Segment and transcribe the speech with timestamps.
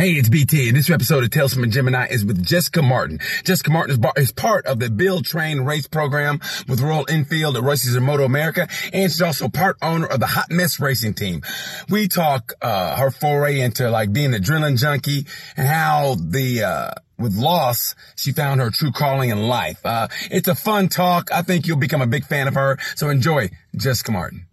[0.00, 3.18] Hey, it's BT, and this episode of Tales from a Gemini is with Jessica Martin.
[3.44, 7.58] Jessica Martin is, bar- is part of the Build Train Race program with Royal Enfield
[7.58, 11.42] at in Moto America, and she's also part owner of the Hot Mess Racing Team.
[11.90, 16.90] We talk uh, her foray into like being an adrenaline junkie and how the uh,
[17.18, 19.84] with loss, she found her true calling in life.
[19.84, 21.30] Uh, it's a fun talk.
[21.30, 22.78] I think you'll become a big fan of her.
[22.96, 24.46] So enjoy Jessica Martin.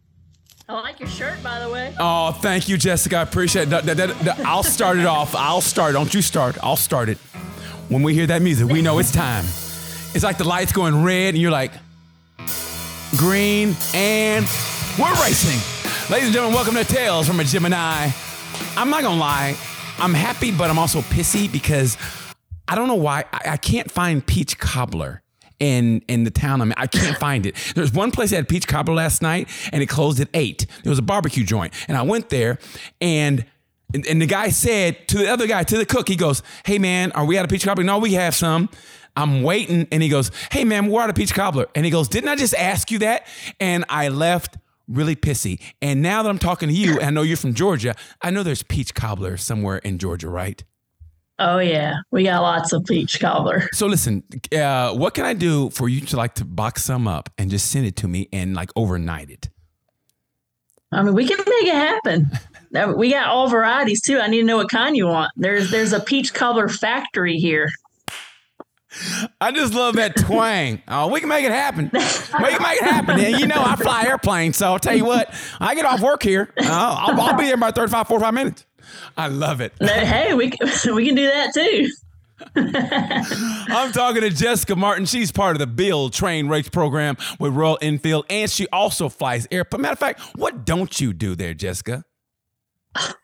[0.70, 1.96] I like your shirt, by the way.
[1.98, 3.18] Oh, thank you, Jessica.
[3.18, 4.40] I appreciate it.
[4.46, 5.34] I'll start it off.
[5.34, 5.94] I'll start.
[5.94, 6.58] Don't you start.
[6.62, 7.18] I'll start it.
[7.88, 9.46] When we hear that music, we know it's time.
[10.14, 11.72] It's like the lights going red, and you're like,
[13.16, 14.46] green, and
[15.00, 15.62] we're racing.
[16.12, 18.10] Ladies and gentlemen, welcome to Tales from a Gemini.
[18.76, 19.56] I'm not gonna lie,
[20.00, 21.98] I'm happy, but I'm also pissy because
[22.68, 25.22] I don't know why I, I can't find peach cobbler
[25.60, 26.78] in in the town I'm in.
[26.78, 27.56] I can't find it.
[27.76, 30.66] There's one place that had peach cobbler last night, and it closed at eight.
[30.84, 32.60] It was a barbecue joint, and I went there,
[33.02, 33.46] and
[33.94, 36.78] and, and the guy said to the other guy, to the cook, he goes, "Hey
[36.78, 37.84] man, are we out of peach cobbler?
[37.84, 38.70] No, we have some."
[39.16, 42.08] I'm waiting, and he goes, "Hey man, we're out of peach cobbler," and he goes,
[42.08, 43.26] "Didn't I just ask you that?"
[43.60, 45.60] And I left really pissy.
[45.82, 48.64] And now that I'm talking to you, I know you're from Georgia, I know there's
[48.64, 50.64] peach cobbler somewhere in Georgia, right?
[51.40, 53.70] Oh yeah, we got lots of peach cobbler.
[53.72, 57.30] So listen, uh, what can I do for you to like to box some up
[57.38, 59.50] and just send it to me and like overnight it?
[60.92, 62.32] I mean, we can make it happen.
[62.96, 64.20] We got all varieties too.
[64.20, 65.32] I need to know what kind you want.
[65.36, 67.70] There's there's a peach cobbler factory here.
[69.40, 70.82] I just love that twang.
[70.88, 71.90] Oh, we can make it happen.
[71.94, 73.20] We can make it happen.
[73.20, 76.22] And you know, I fly airplanes, so I'll tell you what, I get off work
[76.22, 76.54] here.
[76.58, 78.66] Uh, I'll, I'll be there in about 35, 45 minutes.
[79.18, 79.74] I love it.
[79.82, 81.90] No, Hey, we can- we can do that too.
[82.56, 85.06] I'm talking to Jessica Martin.
[85.06, 89.48] She's part of the Build Train Race program with Royal Enfield, and she also flies
[89.52, 89.66] air.
[89.66, 92.04] But matter of fact, what don't you do there, Jessica?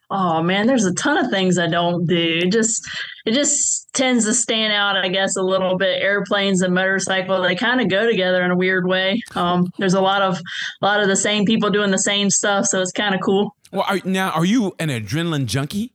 [0.09, 2.39] Oh man, there's a ton of things I don't do.
[2.43, 2.87] It just
[3.25, 6.01] it just tends to stand out, I guess, a little bit.
[6.01, 9.21] Airplanes and motorcycle, they kind of go together in a weird way.
[9.33, 10.37] Um, there's a lot of
[10.81, 13.55] a lot of the same people doing the same stuff, so it's kind of cool.
[13.71, 15.93] Well, are, now, are you an adrenaline junkie?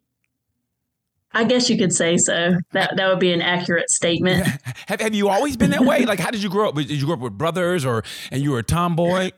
[1.33, 2.56] I guess you could say so.
[2.72, 4.47] That that would be an accurate statement.
[4.88, 6.06] Have, have you always been that way?
[6.06, 6.75] Like, how did you grow up?
[6.75, 9.31] Did you grow up with brothers, or and you were a tomboy?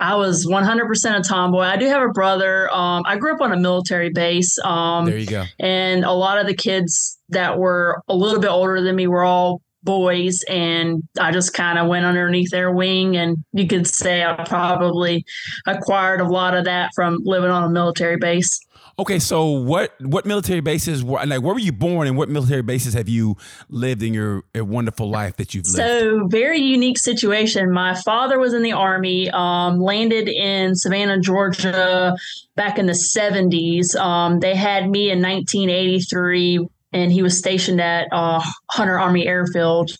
[0.00, 1.62] I was 100% a tomboy.
[1.62, 2.72] I do have a brother.
[2.72, 4.56] Um, I grew up on a military base.
[4.64, 5.44] Um, There you go.
[5.58, 9.24] and a lot of the kids that were a little bit older than me were
[9.24, 14.24] all boys and i just kind of went underneath their wing and you could say
[14.24, 15.24] i probably
[15.68, 18.58] acquired a lot of that from living on a military base
[19.00, 21.40] Okay, so what what military bases were like?
[21.40, 23.36] Where were you born, and what military bases have you
[23.68, 25.76] lived in your wonderful life that you've lived?
[25.76, 32.16] so very unique situation my father was in the army um, landed in savannah georgia
[32.56, 38.08] back in the 70s um, they had me in 1983 and he was stationed at
[38.12, 39.90] uh, Hunter Army Airfield.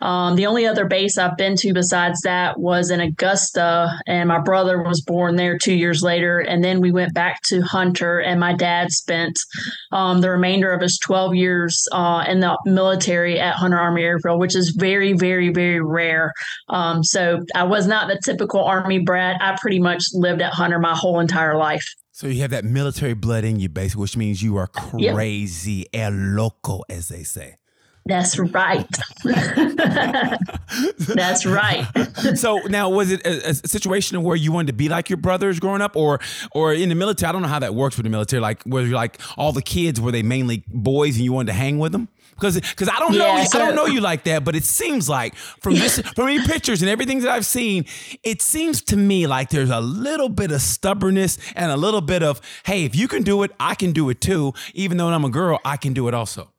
[0.00, 4.38] Um, the only other base I've been to besides that was in Augusta, and my
[4.38, 6.40] brother was born there two years later.
[6.40, 9.38] And then we went back to Hunter, and my dad spent
[9.92, 14.40] um, the remainder of his 12 years uh, in the military at Hunter Army Airfield,
[14.40, 16.32] which is very, very, very rare.
[16.68, 19.40] Um, so I was not the typical Army brat.
[19.40, 21.86] I pretty much lived at Hunter my whole entire life.
[22.18, 24.68] So you have that military blood in you, basically, which means you are
[24.98, 25.14] Yep.
[25.14, 27.54] crazy, el loco, as they say.
[28.06, 28.88] That's right.
[30.98, 31.86] That's right.
[32.34, 35.60] so now, was it a, a situation where you wanted to be like your brothers
[35.60, 36.18] growing up, or
[36.50, 37.28] or in the military?
[37.28, 38.40] I don't know how that works with the military.
[38.40, 41.58] Like, were you like all the kids were they mainly boys, and you wanted to
[41.58, 42.08] hang with them?
[42.38, 44.54] Because because I don't know Yeah, you, so- I don't know you like that, but
[44.54, 47.84] it seems like from this from your pictures and everything that I've seen,
[48.22, 52.22] it seems to me like there's a little bit of stubbornness and a little bit
[52.22, 54.52] of hey, if you can do it, I can do it too.
[54.74, 56.52] Even though I'm a girl, I can do it also.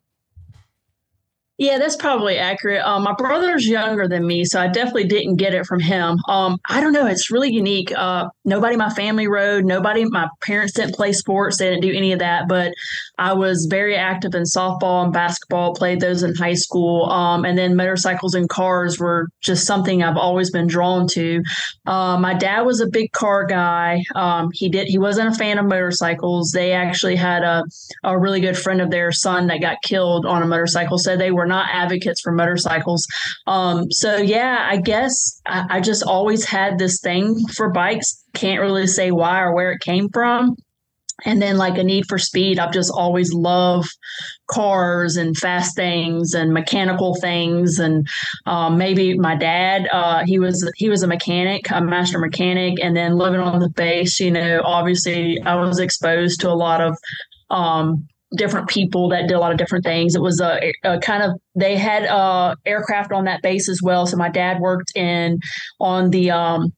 [1.60, 2.82] Yeah, that's probably accurate.
[2.86, 6.18] Um, my brother's younger than me, so I definitely didn't get it from him.
[6.30, 7.06] Um, I don't know.
[7.06, 7.92] It's really unique.
[7.94, 9.66] Uh, nobody in my family rode.
[9.66, 11.58] Nobody, my parents didn't play sports.
[11.58, 12.48] They didn't do any of that.
[12.48, 12.72] But
[13.18, 15.76] I was very active in softball and basketball.
[15.76, 17.10] Played those in high school.
[17.10, 21.44] Um, and then motorcycles and cars were just something I've always been drawn to.
[21.86, 24.02] Uh, my dad was a big car guy.
[24.16, 24.88] Um, he did.
[24.88, 26.52] He wasn't a fan of motorcycles.
[26.52, 27.66] They actually had a
[28.06, 30.98] a really good friend of their son that got killed on a motorcycle.
[30.98, 33.06] So they were not advocates for motorcycles.
[33.48, 38.24] Um, so yeah, I guess I, I just always had this thing for bikes.
[38.34, 40.56] Can't really say why or where it came from.
[41.26, 43.90] And then like a need for speed, I've just always loved
[44.50, 47.80] cars and fast things and mechanical things.
[47.80, 48.08] And
[48.46, 52.96] um, maybe my dad, uh, he was he was a mechanic, a master mechanic, and
[52.96, 56.98] then living on the base, you know, obviously I was exposed to a lot of
[57.50, 60.16] um, different people that did a lot of different things.
[60.16, 64.06] It was a, a kind of they had uh, aircraft on that base as well.
[64.06, 65.40] So my dad worked in
[65.80, 66.74] on the um,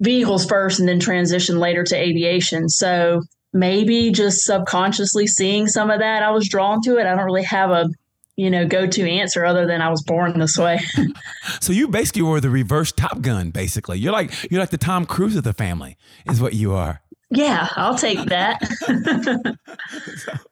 [0.00, 2.68] vehicles first, and then transitioned later to aviation.
[2.68, 3.22] So
[3.52, 7.06] maybe just subconsciously seeing some of that, I was drawn to it.
[7.06, 7.88] I don't really have a
[8.36, 10.80] you know go to answer other than I was born this way.
[11.60, 13.50] so you basically were the reverse Top Gun.
[13.50, 15.96] Basically, you're like you're like the Tom Cruise of the family,
[16.26, 17.00] is what you are.
[17.30, 18.62] Yeah, I'll take that.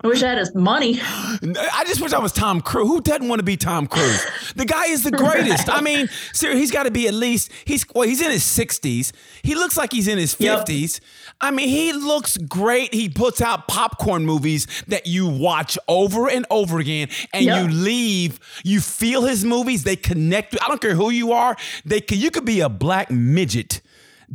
[0.03, 0.99] I wish I had his money.
[1.01, 2.89] I just wish I was Tom Cruise.
[2.89, 4.27] Who doesn't want to be Tom Cruise?
[4.57, 5.69] The guy is the greatest.
[5.69, 5.79] Right.
[5.79, 9.13] I mean, seriously, he's got to be at least he's well, he's in his 60s.
[9.43, 11.01] He looks like he's in his 50s.
[11.01, 11.11] Yep.
[11.41, 12.93] I mean, he looks great.
[12.93, 17.63] He puts out popcorn movies that you watch over and over again and yep.
[17.63, 20.61] you leave, you feel his movies, they connect.
[20.61, 21.57] I don't care who you are.
[21.85, 23.81] They can, you could be a black midget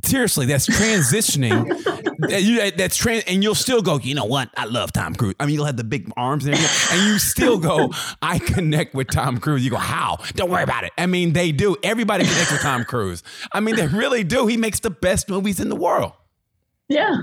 [0.03, 1.67] seriously, that's transitioning.
[2.77, 3.97] that's trans, and you'll still go.
[3.97, 4.49] You know what?
[4.57, 5.35] I love Tom Cruise.
[5.39, 7.91] I mean, you'll have the big arms and everything, and you still go.
[8.21, 9.63] I connect with Tom Cruise.
[9.63, 10.17] You go, how?
[10.35, 10.91] Don't worry about it.
[10.97, 11.75] I mean, they do.
[11.83, 13.23] Everybody connects with Tom Cruise.
[13.51, 14.47] I mean, they really do.
[14.47, 16.13] He makes the best movies in the world.
[16.87, 17.17] Yeah,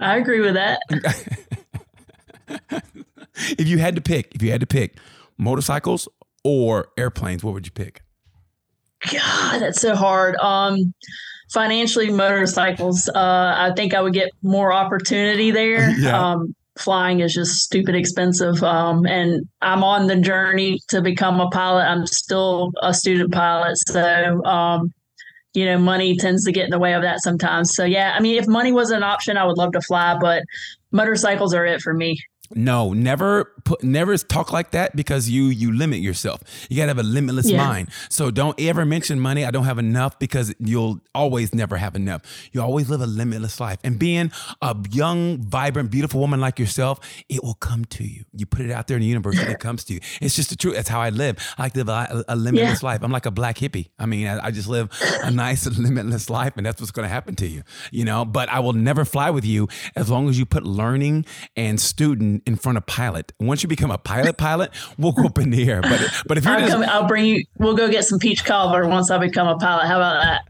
[0.00, 0.80] I agree with that.
[3.36, 4.96] if you had to pick, if you had to pick
[5.36, 6.08] motorcycles
[6.44, 8.02] or airplanes, what would you pick?
[9.12, 10.36] God, that's so hard.
[10.36, 10.92] Um,
[11.52, 15.90] financially motorcycles uh, i think i would get more opportunity there.
[15.98, 16.32] Yeah.
[16.32, 21.48] um, flying is just stupid expensive um, and i'm on the journey to become a
[21.50, 21.84] pilot.
[21.84, 24.92] I'm still a student pilot so um,
[25.54, 27.74] you know money tends to get in the way of that sometimes.
[27.74, 30.42] So yeah i mean if money was an option i would love to fly but
[30.92, 32.16] motorcycles are it for me
[32.54, 36.42] no, never put never talk like that because you you limit yourself.
[36.70, 37.58] You gotta have a limitless yeah.
[37.58, 37.90] mind.
[38.08, 39.44] So don't ever mention money.
[39.44, 42.22] I don't have enough because you'll always never have enough.
[42.52, 43.78] You always live a limitless life.
[43.84, 48.24] And being a young, vibrant, beautiful woman like yourself, it will come to you.
[48.34, 50.00] You put it out there in the universe and it comes to you.
[50.20, 50.74] It's just the truth.
[50.74, 51.36] That's how I live.
[51.58, 52.88] I like to live a, a limitless yeah.
[52.88, 53.02] life.
[53.02, 53.90] I'm like a black hippie.
[53.98, 54.90] I mean, I, I just live
[55.22, 57.62] a nice limitless life, and that's what's gonna happen to you.
[57.90, 61.26] You know, but I will never fly with you as long as you put learning
[61.56, 63.32] and student in, front of pilot.
[63.40, 65.80] Once you become a pilot, pilot, we'll go up in the air.
[65.80, 67.44] But but if you're I'll, just, come, I'll bring you.
[67.58, 69.86] We'll go get some peach cobbler once I become a pilot.
[69.86, 70.42] How about that?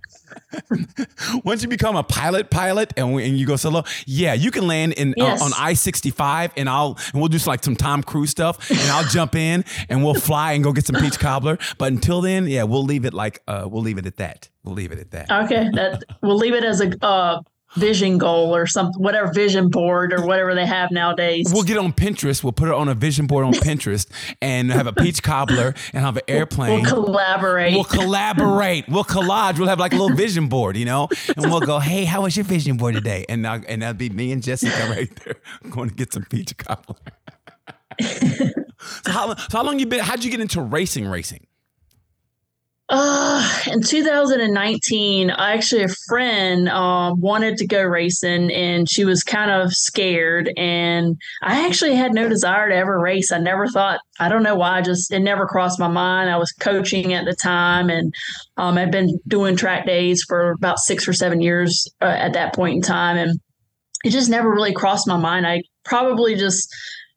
[1.44, 4.66] Once you become a pilot, pilot, and, we, and you go solo, yeah, you can
[4.66, 5.42] land in uh, yes.
[5.42, 8.70] uh, on I sixty five, and I'll and we'll do like some Tom Cruise stuff,
[8.70, 11.58] and I'll jump in and we'll fly and go get some peach cobbler.
[11.78, 14.48] But until then, yeah, we'll leave it like uh, we'll leave it at that.
[14.64, 15.30] We'll leave it at that.
[15.44, 17.40] Okay, that we'll leave it as a uh,
[17.76, 21.50] vision goal or something, whatever vision board or whatever they have nowadays.
[21.52, 22.42] We'll get on Pinterest.
[22.42, 24.06] We'll put it on a vision board on Pinterest
[24.40, 26.82] and have a peach cobbler and have an airplane.
[26.82, 27.74] We'll collaborate.
[27.74, 28.88] We'll collaborate.
[28.88, 29.58] We'll collage.
[29.58, 32.36] We'll have like a little vision board, you know, and we'll go, "Hey, how was
[32.36, 35.36] your vision board today?" And uh, and that'd be me and Jessica right there
[35.70, 36.96] going to get some peach cobbler.
[38.00, 40.00] so how so how long you been?
[40.00, 41.06] How'd you get into racing?
[41.06, 41.47] Racing?
[42.90, 49.22] Uh, in 2019, I actually a friend uh, wanted to go racing, and she was
[49.22, 50.50] kind of scared.
[50.56, 53.30] And I actually had no desire to ever race.
[53.30, 54.00] I never thought.
[54.18, 54.78] I don't know why.
[54.78, 56.30] I Just it never crossed my mind.
[56.30, 58.14] I was coaching at the time, and
[58.56, 62.54] um, I'd been doing track days for about six or seven years uh, at that
[62.54, 63.38] point in time, and
[64.02, 65.46] it just never really crossed my mind.
[65.46, 66.74] I probably just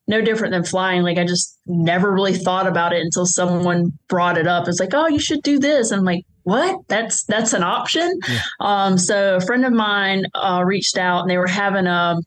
[0.08, 1.04] no different than flying.
[1.04, 4.68] Like I just never really thought about it until someone brought it up.
[4.68, 5.92] It's like, oh, you should do this.
[5.92, 6.82] And I'm like, what?
[6.88, 8.20] That's that's an option.
[8.28, 8.40] Yeah.
[8.60, 12.18] Um, so a friend of mine uh, reached out and they were having a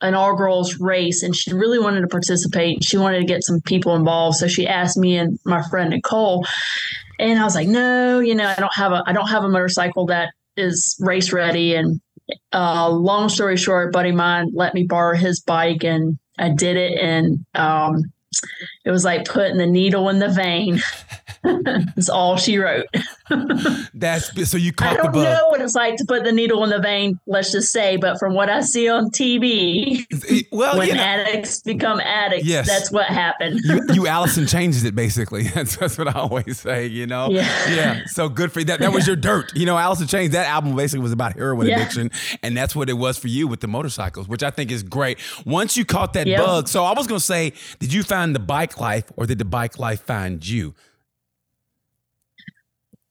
[0.00, 2.82] an all girls race and she really wanted to participate.
[2.82, 4.36] She wanted to get some people involved.
[4.36, 6.44] So she asked me and my friend Nicole.
[7.20, 9.48] And I was like, no, you know, I don't have a I don't have a
[9.48, 11.74] motorcycle that is race ready.
[11.74, 12.00] And
[12.52, 16.98] uh, long story short, buddy mine let me borrow his bike and I did it
[16.98, 18.12] and um,
[18.84, 20.80] it was like putting the needle in the vein.
[21.94, 22.86] That's all she wrote.
[23.94, 26.70] That's so you caught I don't know what it's like to put the needle in
[26.70, 27.18] the vein.
[27.26, 30.04] Let's just say, but from what I see on TV,
[30.52, 32.66] well, when you know, addicts become addicts, yes.
[32.66, 33.60] that's what happened.
[33.64, 35.42] you, you Alice in Chains it basically.
[35.52, 36.86] That's, that's what I always say.
[36.86, 37.70] You know, yeah.
[37.70, 38.00] yeah.
[38.06, 38.64] So good for you.
[38.66, 39.52] That that was your dirt.
[39.54, 40.32] You know, Alice in Chains.
[40.32, 41.76] That album basically was about heroin yeah.
[41.76, 42.10] addiction,
[42.42, 45.18] and that's what it was for you with the motorcycles, which I think is great.
[45.44, 46.44] Once you caught that yep.
[46.44, 49.44] bug, so I was gonna say, did you find the bike life, or did the
[49.44, 50.74] bike life find you?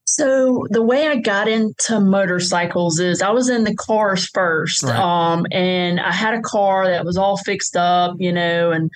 [0.05, 4.99] So the way I got into motorcycles is I was in the cars first, right.
[4.99, 8.91] um, and I had a car that was all fixed up, you know, and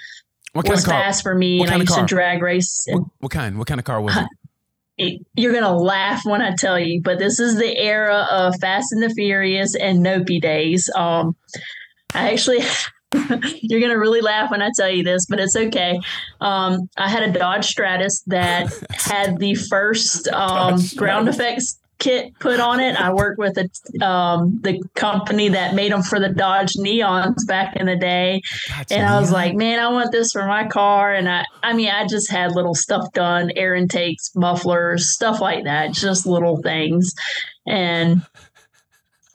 [0.52, 2.86] what was fast for me, what and I used to drag race.
[2.90, 3.58] What, what, kind?
[3.58, 4.26] What kind of car was it?
[4.98, 5.26] it?
[5.36, 9.02] You're gonna laugh when I tell you, but this is the era of Fast and
[9.02, 10.90] the Furious and Nopey days.
[10.96, 11.36] Um,
[12.14, 12.60] I actually
[13.62, 16.00] You're going to really laugh when I tell you this, but it's okay.
[16.42, 22.60] Um, I had a Dodge Stratus that had the first um, ground effects kit put
[22.60, 23.00] on it.
[23.00, 27.76] I worked with a, um, the company that made them for the Dodge Neons back
[27.76, 28.42] in the day,
[28.92, 31.14] and I was like, man, I want this for my car.
[31.14, 35.64] And I, I mean, I just had little stuff done, air intakes, mufflers, stuff like
[35.64, 37.14] that, just little things,
[37.66, 38.22] and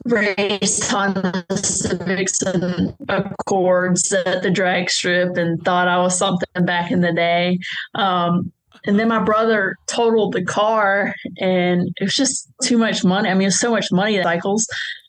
[0.05, 6.65] raced on the Civics and Accords at the drag strip and thought I was something
[6.65, 7.59] back in the day.
[7.95, 8.51] Um,
[8.85, 13.29] and then my brother totaled the car, and it was just too much money.
[13.29, 14.67] I mean, it's so much money cycles.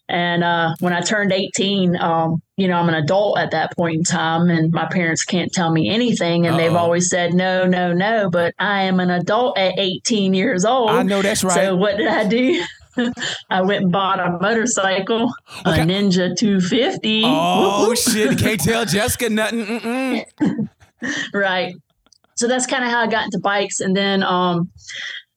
[0.09, 3.97] And uh, when I turned 18, um, you know, I'm an adult at that point
[3.97, 6.47] in time, and my parents can't tell me anything.
[6.47, 6.63] And Uh-oh.
[6.63, 8.29] they've always said, no, no, no.
[8.29, 10.91] But I am an adult at 18 years old.
[10.91, 11.55] I know that's right.
[11.55, 12.63] So what did I do?
[13.51, 15.33] I went and bought a motorcycle,
[15.67, 15.83] okay.
[15.83, 17.23] a Ninja 250.
[17.25, 18.39] Oh, shit.
[18.39, 20.67] Can't tell Jessica nothing.
[21.35, 21.75] right
[22.43, 23.81] so that's kind of how I got into bikes.
[23.81, 24.71] And then um,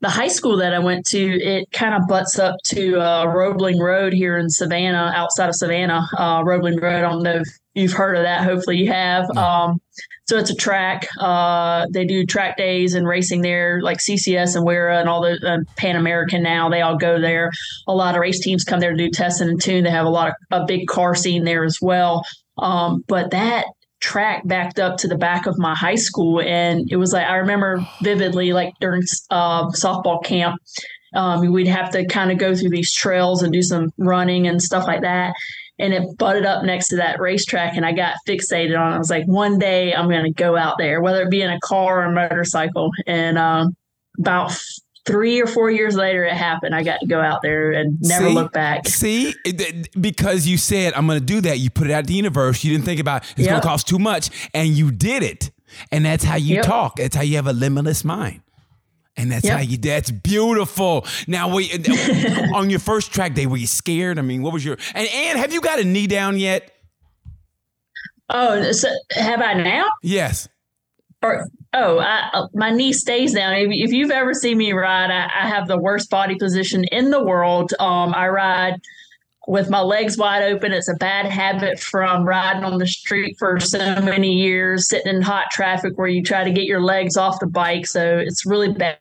[0.01, 3.79] the high school that I went to, it kind of butts up to uh, Roebling
[3.79, 6.07] Road here in Savannah, outside of Savannah.
[6.17, 8.43] Uh, Roebling Road, I don't know if you've heard of that.
[8.43, 9.29] Hopefully you have.
[9.37, 9.79] Um,
[10.25, 11.07] so it's a track.
[11.19, 15.39] Uh, they do track days and racing there, like CCS and WERA and all the
[15.45, 16.67] uh, Pan American now.
[16.69, 17.51] They all go there.
[17.87, 19.83] A lot of race teams come there to do testing and tune.
[19.83, 22.25] They have a lot of a big car scene there as well.
[22.57, 23.65] Um, but that
[24.01, 27.37] track backed up to the back of my high school and it was like i
[27.37, 29.01] remember vividly like during
[29.31, 30.61] uh, softball camp
[31.15, 34.61] um, we'd have to kind of go through these trails and do some running and
[34.61, 35.33] stuff like that
[35.79, 38.95] and it butted up next to that racetrack and i got fixated on it.
[38.95, 41.51] I was like one day i'm going to go out there whether it be in
[41.51, 42.91] a car or a motorcycle.
[43.07, 43.75] And um,
[44.19, 44.57] about
[45.05, 46.73] three or four years later it happened.
[46.73, 48.87] I got to go out there and never see, look back.
[48.87, 49.35] See?
[49.99, 51.59] Because you said i'm going to do that.
[51.59, 52.63] You put it out the universe.
[52.63, 53.49] You didn't think about it's yep.
[53.49, 55.51] going to cost too much and you did it.
[55.91, 56.65] And that's how you yep.
[56.65, 56.97] talk.
[56.97, 58.41] That's how you have a limitless mind
[59.17, 59.57] and that's yep.
[59.57, 61.71] how you that's beautiful now we
[62.53, 65.39] on your first track day were you scared i mean what was your and and
[65.39, 66.71] have you got a knee down yet
[68.29, 70.47] oh so have i now yes
[71.21, 73.53] or Oh, I, uh, my knee stays down.
[73.53, 77.11] If, if, you've ever seen me ride, I, I, have the worst body position in
[77.11, 77.73] the world.
[77.79, 78.79] Um, I ride
[79.45, 80.71] with my legs wide open.
[80.71, 85.21] It's a bad habit from riding on the street for so many years, sitting in
[85.21, 87.87] hot traffic where you try to get your legs off the bike.
[87.87, 88.97] So it's really bad.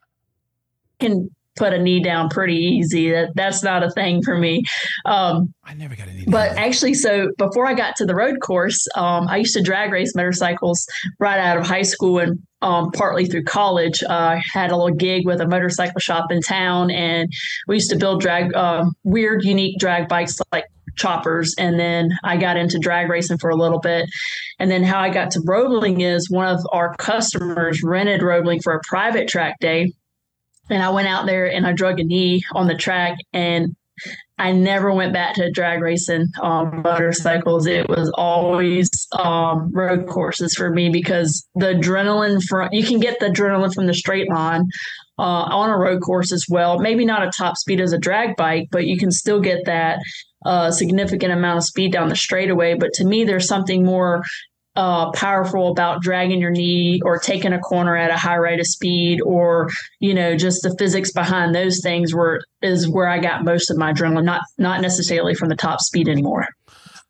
[1.04, 3.11] Can put a knee down pretty easy.
[3.11, 4.64] That that's not a thing for me.
[5.04, 6.25] Um, I never got a knee.
[6.26, 9.92] But actually, so before I got to the road course, um, I used to drag
[9.92, 10.87] race motorcycles
[11.18, 14.02] right out of high school and um, partly through college.
[14.02, 17.30] Uh, I had a little gig with a motorcycle shop in town, and
[17.68, 20.64] we used to build drag uh, weird, unique drag bikes like
[20.96, 24.08] choppers and then I got into drag racing for a little bit.
[24.61, 28.75] And then how I got to Roebling is one of our customers rented Roebling for
[28.75, 29.92] a private track day
[30.71, 33.76] and I went out there and I drug a knee on the track and
[34.37, 37.66] I never went back to drag racing on motorcycles.
[37.66, 43.21] It was always um, road courses for me because the adrenaline from you can get
[43.21, 44.66] the adrenaline from the straight line
[45.18, 46.80] uh, on a road course as well.
[46.80, 50.00] Maybe not a top speed as a drag bike, but you can still get that
[50.44, 52.75] uh, significant amount of speed down the straightaway.
[52.75, 54.25] But to me, there's something more
[54.76, 58.66] uh, powerful about dragging your knee or taking a corner at a high rate of
[58.66, 59.69] speed or
[60.00, 63.76] you know just the physics behind those things were is where I got most of
[63.76, 66.47] my adrenaline not not necessarily from the top speed anymore.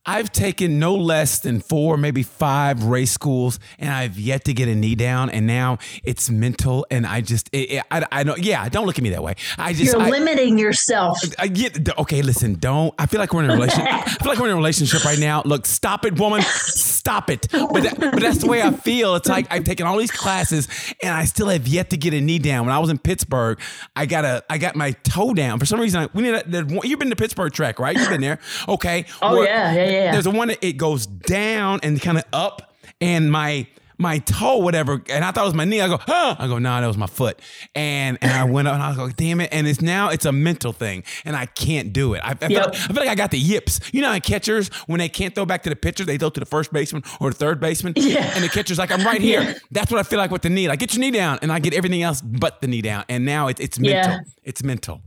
[0.07, 4.69] I've taken no less than four, maybe five race schools, and I've yet to get
[4.69, 5.31] a knee down.
[5.31, 8.99] And now it's mental, and I just, it, it, I, I don't, yeah, don't look
[8.99, 9.35] at me that way.
[9.57, 11.19] I just, you're I, limiting yourself.
[11.39, 12.21] I get okay.
[12.21, 12.95] Listen, don't.
[12.99, 13.89] I feel like we're in a relationship.
[13.93, 15.43] I feel like we're in a relationship right now.
[15.45, 17.49] Look, stop it, woman, stop it.
[17.51, 19.15] But that, but that's the way I feel.
[19.15, 20.69] It's like I've taken all these classes,
[21.03, 22.67] and I still have yet to get a knee down.
[22.67, 23.59] When I was in Pittsburgh,
[23.97, 26.11] I got a, I got my toe down for some reason.
[26.13, 26.35] we need.
[26.35, 27.97] A, you've been to Pittsburgh track, right?
[27.97, 29.07] You've been there, okay?
[29.23, 30.13] Oh yeah, yeah, yeah yeah.
[30.13, 33.67] There's a one that it goes down and kind of up, and my
[33.99, 35.81] my toe, whatever, and I thought it was my knee.
[35.81, 36.37] I go, huh?
[36.39, 37.41] I go, nah, that was my foot.
[37.75, 39.51] And and I went up and I was like, damn it.
[39.53, 42.21] And it's now it's a mental thing, and I can't do it.
[42.25, 43.81] I, I, feel, like, I feel like I got the yips.
[43.93, 46.41] You know, how catchers when they can't throw back to the pitcher, they throw to
[46.41, 48.33] the first baseman or the third baseman, yeah.
[48.35, 49.43] and the catcher's like, I'm right here.
[49.43, 49.55] Yeah.
[49.71, 50.69] That's what I feel like with the knee.
[50.69, 53.05] Like, get your knee down, and I get everything else but the knee down.
[53.09, 54.13] And now it, it's mental.
[54.13, 54.21] Yeah.
[54.43, 55.03] It's mental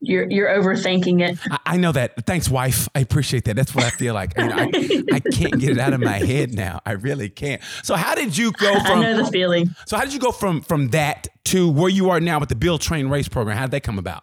[0.00, 1.38] you're you're overthinking it.
[1.50, 2.26] I, I, know that.
[2.26, 2.88] Thanks, wife.
[2.94, 3.56] I appreciate that.
[3.56, 4.38] That's what I feel like.
[4.38, 6.80] I, I, I, can't get it out of my head now.
[6.84, 7.62] I really can't.
[7.82, 8.98] So how did you go from?
[8.98, 9.74] I know the feeling.
[9.86, 12.56] So how did you go from from that to where you are now with the
[12.56, 13.56] Build Train Race program?
[13.56, 14.22] How did that come about?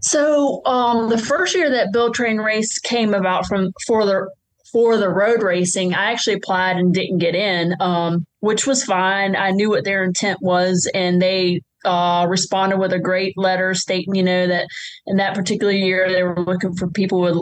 [0.00, 4.28] So um, the first year that Build Train Race came about from for the
[4.70, 9.34] for the road racing, I actually applied and didn't get in, um, which was fine.
[9.34, 14.14] I knew what their intent was, and they uh, responded with a great letter stating,
[14.14, 14.66] you know, that
[15.06, 17.36] in that particular year they were looking for people with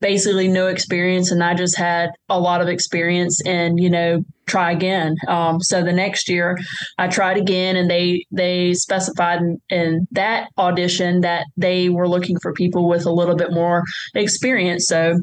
[0.00, 4.72] basically no experience, and I just had a lot of experience, and you know, try
[4.72, 5.16] again.
[5.26, 6.56] Um, so the next year,
[6.98, 12.38] I tried again, and they they specified in, in that audition that they were looking
[12.40, 13.82] for people with a little bit more
[14.14, 14.86] experience.
[14.86, 15.18] So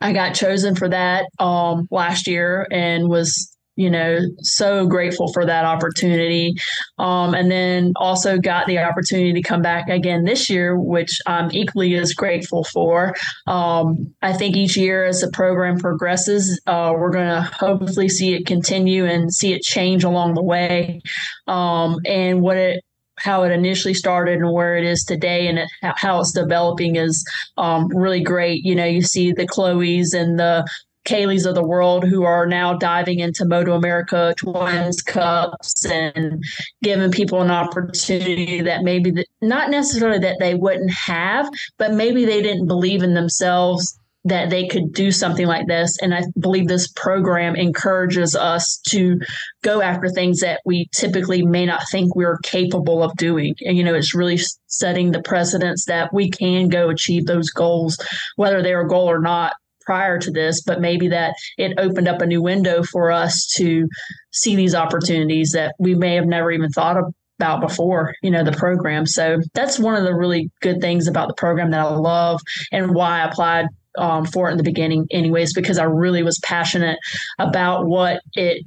[0.00, 5.44] I got chosen for that um, last year and was you know so grateful for
[5.46, 6.54] that opportunity.
[6.98, 11.50] Um, and then also got the opportunity to come back again this year which i'm
[11.52, 13.14] equally as grateful for.
[13.46, 18.34] Um, i think each year as the program progresses uh, we're going to hopefully see
[18.34, 21.00] it continue and see it change along the way.
[21.46, 22.84] Um, and what it
[23.18, 27.24] how it initially started and where it is today and it, how it's developing is
[27.56, 28.64] um, really great.
[28.64, 30.66] You know, you see the Chloe's and the
[31.04, 36.42] Kaylee's of the world who are now diving into Moto America Twins Cups and
[36.82, 42.24] giving people an opportunity that maybe the, not necessarily that they wouldn't have, but maybe
[42.24, 45.98] they didn't believe in themselves that they could do something like this.
[46.00, 49.20] And I believe this program encourages us to
[49.62, 53.54] go after things that we typically may not think we're capable of doing.
[53.60, 57.98] And, you know, it's really setting the precedence that we can go achieve those goals,
[58.36, 59.52] whether they're a goal or not
[59.84, 63.88] prior to this, but maybe that it opened up a new window for us to
[64.32, 66.96] see these opportunities that we may have never even thought
[67.38, 69.06] about before, you know, the program.
[69.06, 72.40] So that's one of the really good things about the program that I love
[72.72, 76.38] and why I applied um, for it in the beginning, anyways, because I really was
[76.40, 76.98] passionate
[77.38, 78.64] about what it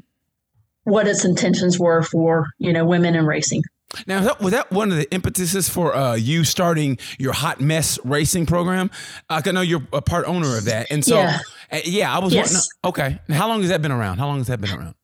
[0.83, 3.61] what its intentions were for you know women in racing.
[4.05, 8.45] Now, was that one of the impetuses for uh, you starting your hot mess racing
[8.45, 8.91] program?
[9.29, 11.39] Uh, I know you're a part owner of that, and so yeah,
[11.71, 12.33] uh, yeah I was.
[12.33, 12.67] Yes.
[12.83, 14.17] okay, how long has that been around?
[14.17, 14.95] How long has that been around?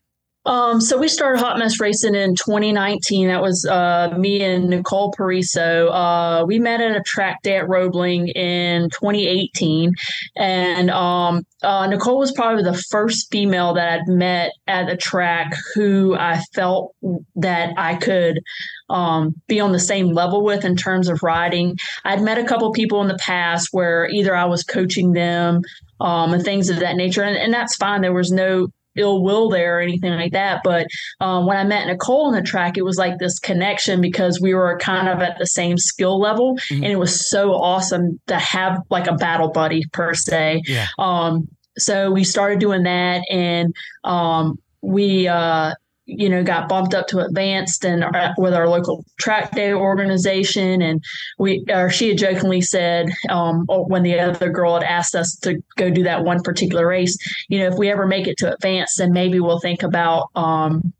[0.45, 3.27] Um, so we started Hot Mess Racing in 2019.
[3.27, 5.89] That was uh, me and Nicole Pariso.
[5.89, 9.93] Uh, we met at a track day at Roebling in 2018,
[10.35, 15.55] and um, uh, Nicole was probably the first female that I'd met at the track
[15.75, 16.93] who I felt
[17.35, 18.41] that I could
[18.89, 21.77] um, be on the same level with in terms of riding.
[22.03, 25.61] I'd met a couple people in the past where either I was coaching them
[26.01, 28.01] um, and things of that nature, and, and that's fine.
[28.01, 30.61] There was no ill will there or anything like that.
[30.63, 30.87] But
[31.19, 34.53] um, when I met Nicole on the track, it was like this connection because we
[34.53, 36.83] were kind of at the same skill level, mm-hmm.
[36.83, 40.61] and it was so awesome to have like a battle buddy per se.
[40.65, 40.87] Yeah.
[40.99, 45.73] Um, so we started doing that, and um, we uh,
[46.05, 50.81] you know, got bumped up to advanced and uh, with our local track day organization.
[50.81, 51.03] And
[51.39, 55.35] we, or she had jokingly said, um, oh, when the other girl had asked us
[55.43, 58.53] to go do that one particular race, you know, if we ever make it to
[58.53, 60.93] advanced, then maybe we'll think about, um,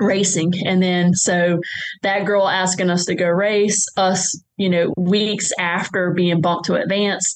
[0.00, 0.52] racing.
[0.66, 1.60] And then so
[2.02, 6.74] that girl asking us to go race, us, you know, weeks after being bumped to
[6.74, 7.32] advance,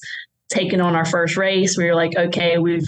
[0.49, 2.85] taking on our first race, we were like, okay, we've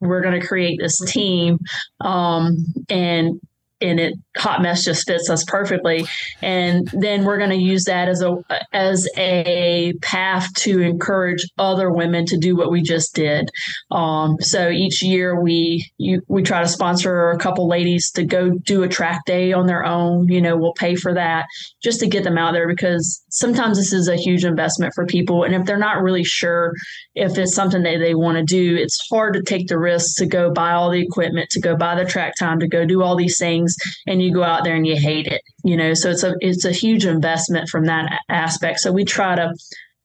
[0.00, 1.58] we're going to create this team
[2.00, 2.56] um,
[2.88, 3.38] and
[3.80, 6.06] and it hot mess just fits us perfectly.
[6.42, 8.36] And then we're going to use that as a
[8.72, 13.50] as a path to encourage other women to do what we just did.
[13.90, 18.50] Um, so each year we you, we try to sponsor a couple ladies to go
[18.50, 21.46] do a track day on their own you know we'll pay for that
[21.82, 25.44] just to get them out there because sometimes this is a huge investment for people.
[25.44, 26.72] And if they're not really sure
[27.14, 30.26] if it's something that they want to do it's hard to take the risk to
[30.26, 33.16] go buy all the equipment to go buy the track time to go do all
[33.16, 33.50] these things.
[33.50, 33.76] Things
[34.20, 36.64] and you go out there and you hate it you know so it's a it's
[36.64, 39.52] a huge investment from that aspect so we try to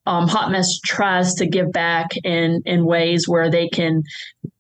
[0.08, 4.04] um, hot mess tries to give back in in ways where they can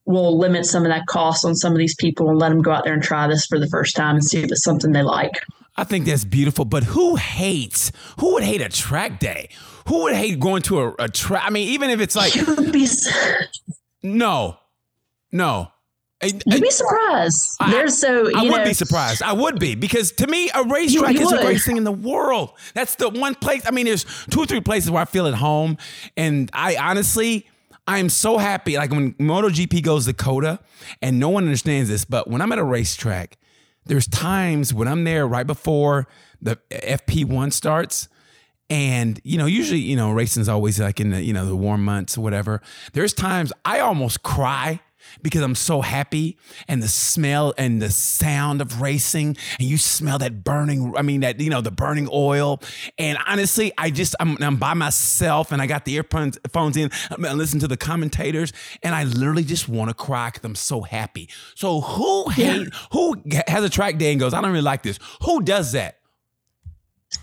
[0.05, 2.71] will limit some of that cost on some of these people and let them go
[2.71, 5.03] out there and try this for the first time and see if it's something they
[5.03, 5.41] like
[5.77, 7.91] I think that's beautiful, but who hates?
[8.19, 9.49] Who would hate a track day?
[9.89, 11.43] Who would hate going to a, a track?
[11.45, 12.33] I mean, even if it's like,
[14.01, 14.57] no,
[15.33, 15.67] no,
[16.25, 17.57] You'd be surprised.
[17.59, 18.29] I, They're so.
[18.35, 19.21] I would know, be surprised.
[19.23, 22.51] I would be because to me, a racetrack is the greatest thing in the world.
[22.73, 23.63] That's the one place.
[23.65, 25.77] I mean, there's two or three places where I feel at home,
[26.15, 27.47] and I honestly,
[27.87, 28.77] I am so happy.
[28.77, 30.59] Like when MotoGP goes to COTA,
[31.01, 33.37] and no one understands this, but when I'm at a racetrack,
[33.85, 36.07] there's times when I'm there right before
[36.41, 38.07] the FP1 starts.
[38.69, 41.85] And you know, usually, you know, racing's always like in the you know the warm
[41.85, 42.61] months or whatever.
[42.93, 44.81] There's times I almost cry
[45.21, 50.17] because I'm so happy and the smell and the sound of racing and you smell
[50.19, 52.61] that burning I mean that you know the burning oil
[52.97, 56.89] and honestly I just I'm, I'm by myself and I got the earphones phones in
[57.11, 60.81] I'm listening to the commentators and I literally just want to cry because I'm so
[60.81, 61.29] happy.
[61.55, 64.99] So who hate who has a track day and goes I don't really like this?
[65.23, 65.97] Who does that?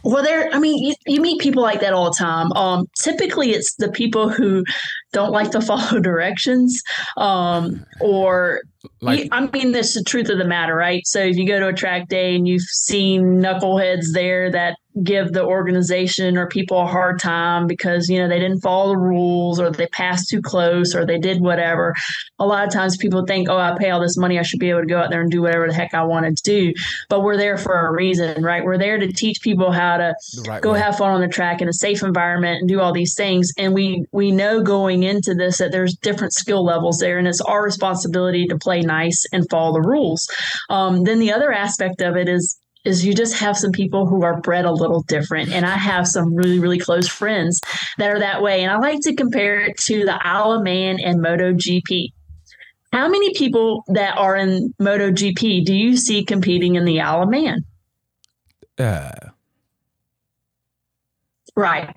[0.05, 0.53] Well, there.
[0.53, 2.53] I mean, you, you meet people like that all the time.
[2.53, 4.65] Um, typically, it's the people who
[5.13, 6.83] don't like to follow directions,
[7.17, 8.63] um, or
[9.01, 11.07] like, I mean, that's the truth of the matter, right?
[11.07, 15.33] So if you go to a track day and you've seen knuckleheads there that give
[15.33, 19.59] the organization or people a hard time because you know they didn't follow the rules
[19.59, 21.95] or they passed too close or they did whatever
[22.39, 24.69] a lot of times people think oh i pay all this money i should be
[24.69, 26.75] able to go out there and do whatever the heck i wanted to do
[27.09, 30.15] but we're there for a reason right we're there to teach people how to
[30.47, 30.79] right go way.
[30.79, 33.73] have fun on the track in a safe environment and do all these things and
[33.73, 37.63] we we know going into this that there's different skill levels there and it's our
[37.63, 40.29] responsibility to play nice and follow the rules
[40.71, 44.25] um, then the other aspect of it is is you just have some people who
[44.25, 45.51] are bred a little different.
[45.51, 47.61] And I have some really, really close friends
[47.99, 48.63] that are that way.
[48.63, 52.09] And I like to compare it to the Isle of Man and MotoGP.
[52.93, 57.29] How many people that are in MotoGP do you see competing in the Isle of
[57.29, 57.65] Man?
[58.79, 59.13] Uh.
[61.55, 61.95] Right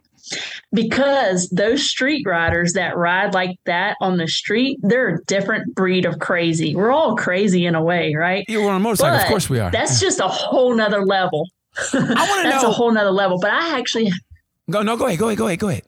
[0.73, 6.05] because those street riders that ride like that on the street, they're a different breed
[6.05, 6.75] of crazy.
[6.75, 8.45] We're all crazy in a way, right?
[8.47, 9.17] Yeah, we're on a motorcycle.
[9.17, 9.71] But of course we are.
[9.71, 11.47] That's just a whole nother level.
[11.93, 12.49] I want to know.
[12.49, 13.39] That's a whole nother level.
[13.39, 14.11] But I actually
[14.69, 14.81] go.
[14.81, 15.19] No, go ahead.
[15.19, 15.37] Go ahead.
[15.37, 15.59] Go ahead.
[15.59, 15.83] Go ahead.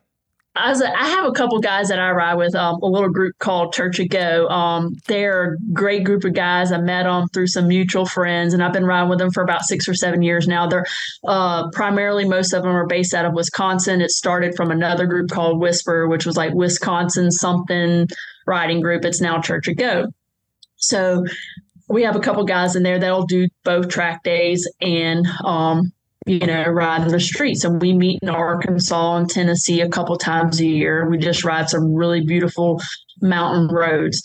[0.58, 4.00] I, have a couple guys that I ride with, um, a little group called Church
[4.00, 4.48] of Go.
[4.48, 6.72] Um, they're a great group of guys.
[6.72, 9.63] I met them through some mutual friends, and I've been riding with them for about
[9.63, 10.67] six or seven years now.
[10.67, 10.86] They're
[11.28, 14.02] uh, primarily, most of them are based out of Wisconsin.
[14.02, 18.08] It started from another group called Whisper, which was like Wisconsin something
[18.46, 19.06] riding group.
[19.06, 20.08] It's now Church of Go.
[20.78, 21.26] So
[21.89, 25.91] we have a couple guys in there that'll do both track days and um,
[26.28, 27.63] you know, riding the streets.
[27.63, 31.10] And we meet in Arkansas and Tennessee a couple times a year.
[31.10, 32.82] We just ride some really beautiful
[33.22, 34.22] mountain roads.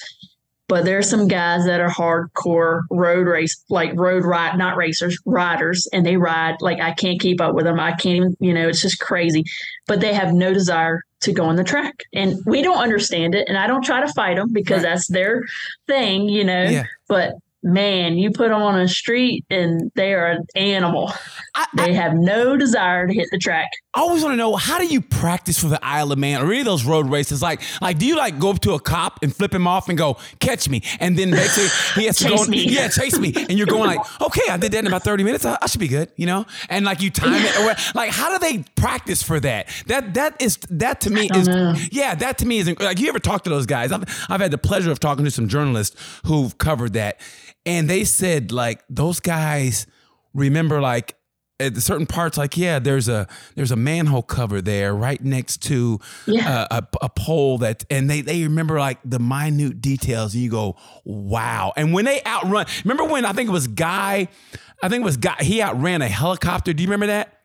[0.68, 5.86] But there's some guys that are hardcore road race, like road ride, not racers, riders,
[5.92, 7.78] and they ride like I can't keep up with them.
[7.78, 9.44] I can't even, you know, it's just crazy.
[9.86, 13.48] But they have no desire to go on the track, and we don't understand it.
[13.48, 14.90] And I don't try to fight them because right.
[14.94, 15.42] that's their
[15.86, 16.62] thing, you know.
[16.62, 16.86] Yeah.
[17.06, 21.12] But man, you put them on a street and they are an animal.
[21.54, 23.70] I, they I, have no desire to hit the track.
[23.94, 26.46] I always want to know how do you practice for the Isle of Man or
[26.46, 27.42] any of those road races?
[27.42, 29.98] Like, like do you like go up to a cop and flip him off and
[29.98, 32.64] go catch me, and then basically he has to chase go, me.
[32.68, 35.44] yeah, chase me, and you're going like, okay, I did that in about thirty minutes.
[35.44, 38.30] I, I should be good, you know, and like you time it or like how
[38.30, 39.68] do they practice for that?
[39.86, 41.74] That that is that to me is know.
[41.90, 43.92] yeah, that to me is like you ever talk to those guys?
[43.92, 47.20] I've I've had the pleasure of talking to some journalists who've covered that,
[47.66, 49.86] and they said like those guys
[50.34, 51.16] remember like
[51.60, 56.00] at certain parts like yeah there's a there's a manhole cover there right next to
[56.26, 56.66] yeah.
[56.70, 60.50] a, a, a, pole that and they they remember like the minute details and you
[60.50, 61.72] go wow.
[61.76, 64.28] And when they outrun remember when i think it was guy
[64.82, 66.72] i think it was guy he outran a helicopter.
[66.72, 67.41] Do you remember that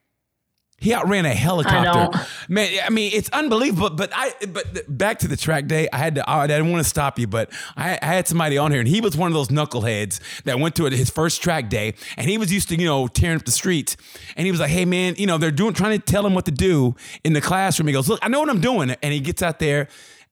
[0.80, 2.18] he outran a helicopter.
[2.18, 3.90] I Man, I mean, it's unbelievable.
[3.90, 6.30] But I, but back to the track day, I had to.
[6.30, 9.02] I didn't want to stop you, but I, I had somebody on here, and he
[9.02, 12.38] was one of those knuckleheads that went to it his first track day, and he
[12.38, 13.98] was used to you know tearing up the streets,
[14.36, 16.46] and he was like, "Hey man, you know they're doing trying to tell him what
[16.46, 19.20] to do in the classroom." He goes, "Look, I know what I'm doing," and he
[19.20, 19.88] gets out there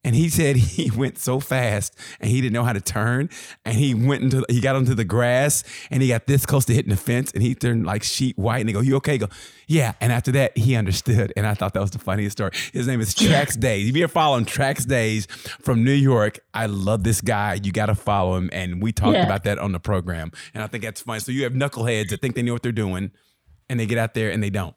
[0.05, 3.29] and he said he went so fast and he didn't know how to turn.
[3.65, 6.73] And he went into, he got onto the grass and he got this close to
[6.73, 8.59] hitting the fence and he turned like sheet white.
[8.59, 9.17] And they go, You okay?
[9.17, 9.27] go,
[9.67, 9.93] Yeah.
[9.99, 11.33] And after that, he understood.
[11.35, 12.51] And I thought that was the funniest story.
[12.71, 13.89] His name is Trax Days.
[13.89, 15.25] If you're following Trax Days
[15.59, 17.59] from New York, I love this guy.
[17.61, 18.51] You got to follow him.
[18.53, 19.25] And we talked yeah.
[19.25, 20.31] about that on the program.
[20.53, 21.19] And I think that's fun.
[21.19, 23.11] So you have knuckleheads that think they know what they're doing
[23.69, 24.75] and they get out there and they don't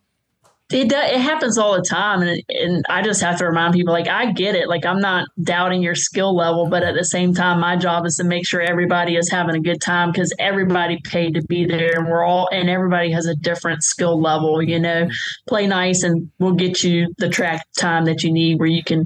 [0.70, 4.09] it it happens all the time and and I just have to remind people like
[4.09, 7.61] I get it like I'm not doubting your skill level but at the same time
[7.61, 11.35] my job is to make sure everybody is having a good time because everybody paid
[11.35, 15.09] to be there and we're all and everybody has a different skill level you know?
[15.48, 19.04] Play nice and we'll get you the track time that you need where you can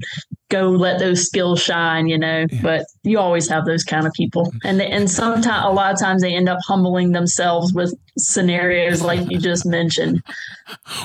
[0.53, 2.45] go let those skills shine, you know.
[2.49, 2.59] Yeah.
[2.61, 5.99] But you always have those kind of people, and they, and sometimes a lot of
[5.99, 10.21] times they end up humbling themselves with scenarios like you just mentioned,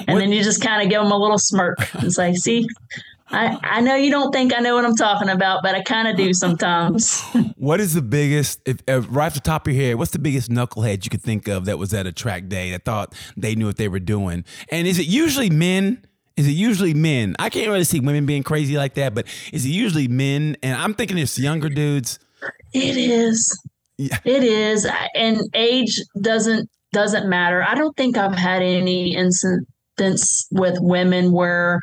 [0.06, 0.18] and what?
[0.18, 2.66] then you just kind of give them a little smirk and say, "See."
[3.30, 6.08] I, I know you don't think I know what I'm talking about, but I kind
[6.08, 7.20] of do sometimes.
[7.56, 10.18] what is the biggest, if, if, right off the top of your head, what's the
[10.18, 13.54] biggest knucklehead you could think of that was at a track day that thought they
[13.54, 14.46] knew what they were doing?
[14.70, 16.06] And is it usually men
[16.38, 17.34] is it usually men?
[17.38, 20.56] I can't really see women being crazy like that, but is it usually men?
[20.62, 22.20] And I'm thinking it's younger dudes.
[22.72, 23.60] It is.
[23.98, 24.18] Yeah.
[24.24, 24.86] It is.
[25.16, 27.62] And age doesn't doesn't matter.
[27.62, 29.16] I don't think I've had any
[30.00, 31.80] incidents with women where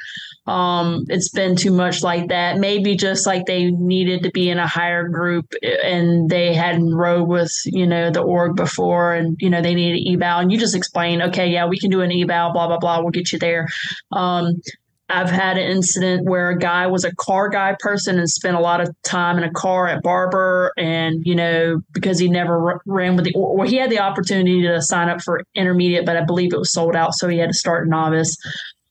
[0.47, 2.57] um, it's been too much like that.
[2.57, 7.27] Maybe just like they needed to be in a higher group and they hadn't rode
[7.27, 10.39] with, you know, the org before and, you know, they needed eval.
[10.39, 13.01] And you just explain, okay, yeah, we can do an eval, blah, blah, blah.
[13.01, 13.67] We'll get you there.
[14.11, 14.61] Um,
[15.07, 18.59] I've had an incident where a guy was a car guy person and spent a
[18.59, 23.15] lot of time in a car at Barber, and you know because he never ran
[23.15, 26.53] with the or he had the opportunity to sign up for intermediate, but I believe
[26.53, 28.35] it was sold out, so he had to start novice.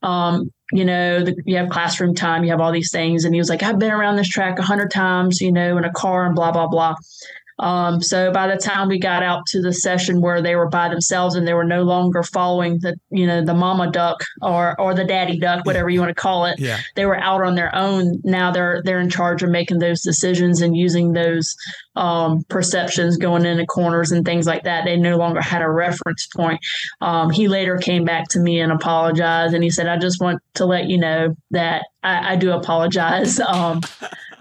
[0.03, 3.41] Um, you know, the, you have classroom time, you have all these things, and he
[3.41, 6.27] was like, "I've been around this track a hundred times, you know, in a car
[6.27, 6.95] and blah blah blah."
[7.59, 10.89] Um, so by the time we got out to the session where they were by
[10.89, 14.95] themselves and they were no longer following the, you know, the mama duck or or
[14.95, 16.81] the daddy duck, whatever you want to call it, yeah.
[16.97, 18.21] they were out on their own.
[18.25, 21.55] Now they're they're in charge of making those decisions and using those
[21.97, 24.85] um, perceptions going into corners and things like that.
[24.85, 26.61] They no longer had a reference point.
[27.01, 30.41] Um, he later came back to me and apologized, and he said, "I just want
[30.55, 33.41] to let you know that I, I do apologize."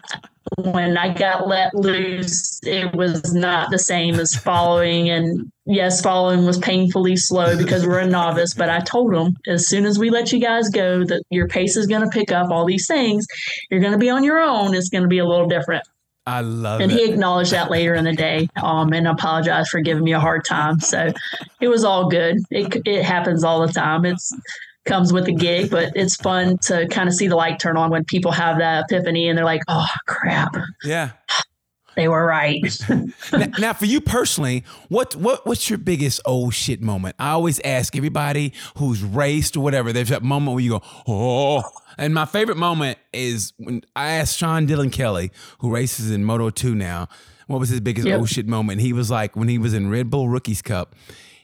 [0.57, 5.09] When I got let loose, it was not the same as following.
[5.09, 8.53] And yes, following was painfully slow because we're a novice.
[8.53, 11.75] But I told them as soon as we let you guys go, that your pace
[11.77, 13.25] is going to pick up all these things.
[13.69, 14.73] You're going to be on your own.
[14.75, 15.83] It's going to be a little different.
[16.25, 16.97] I love and it.
[16.97, 20.45] he acknowledged that later in the day um, and apologized for giving me a hard
[20.45, 20.79] time.
[20.79, 21.11] So
[21.59, 22.37] it was all good.
[22.49, 24.05] It, it happens all the time.
[24.05, 24.33] It's
[24.85, 27.89] comes with the gig, but it's fun to kind of see the light turn on
[27.89, 30.55] when people have that epiphany and they're like, oh, crap.
[30.83, 31.11] Yeah.
[31.95, 32.59] They were right.
[32.89, 37.15] now, now, for you personally, what what what's your biggest oh shit moment?
[37.19, 39.93] I always ask everybody who's raced or whatever.
[39.93, 41.61] There's that moment where you go oh,
[41.99, 46.49] and my favorite moment is when I asked Sean Dylan Kelly, who races in Moto
[46.49, 47.09] Two now,
[47.45, 48.19] what was his biggest yep.
[48.19, 48.81] oh shit moment?
[48.81, 50.95] He was like when he was in Red Bull Rookies Cup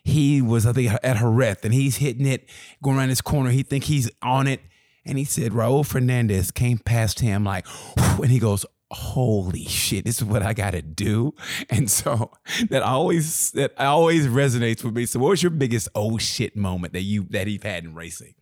[0.03, 2.49] he was, I think, at Jerez, and he's hitting it,
[2.83, 3.49] going around this corner.
[3.49, 4.61] He think he's on it,
[5.05, 7.65] and he said Raul Fernandez came past him like,
[7.97, 11.33] and he goes, holy shit, this is what I got to do.
[11.69, 12.31] And so
[12.69, 15.05] that always that always resonates with me.
[15.05, 18.33] So what was your biggest oh shit moment that you that you've had in racing?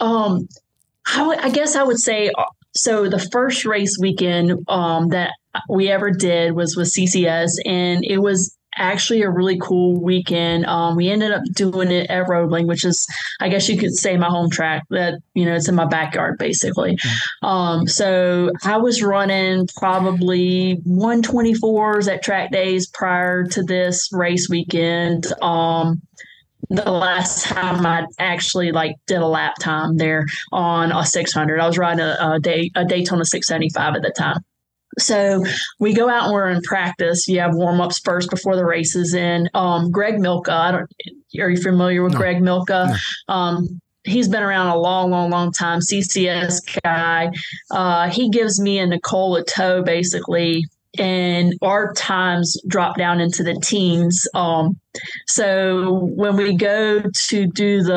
[0.00, 0.48] Um,
[1.06, 3.08] I, w- I guess I would say uh, so.
[3.08, 5.32] The first race weekend um, that
[5.68, 10.66] we ever did was with CCS, and it was actually a really cool weekend.
[10.66, 13.06] Um, we ended up doing it at Roebling, which is,
[13.40, 14.84] I guess you could say, my home track.
[14.90, 16.96] That you know, it's in my backyard basically.
[16.96, 17.46] Mm-hmm.
[17.46, 25.26] Um, so I was running probably 124s at track days prior to this race weekend.
[25.42, 26.02] Um,
[26.70, 31.60] the last time I actually like did a lap time there on a 600.
[31.60, 34.44] I was riding a, a day a Daytona 675 at the time.
[34.98, 35.44] So
[35.78, 37.28] we go out and we're in practice.
[37.28, 39.14] You have warm ups first before the races.
[39.14, 40.92] And um, Greg Milka, I don't,
[41.40, 42.18] are you familiar with no.
[42.18, 42.96] Greg Milka?
[43.28, 43.34] No.
[43.34, 45.80] Um, he's been around a long, long, long time.
[45.80, 47.30] CCS guy.
[47.70, 50.64] Uh, he gives me and Nicole a tow basically,
[50.98, 54.26] and our times drop down into the teens.
[54.34, 54.78] Um,
[55.26, 57.94] so when we go to do the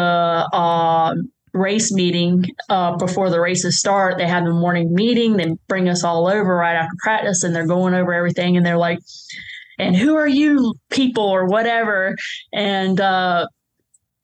[0.54, 1.16] uh,
[1.54, 4.18] race meeting uh, before the races start.
[4.18, 5.38] They have the morning meeting.
[5.38, 8.58] They bring us all over right after practice, and they're going over everything.
[8.58, 9.00] And they're like,
[9.80, 12.16] "And who are you people or whatever?"
[12.54, 13.48] And uh,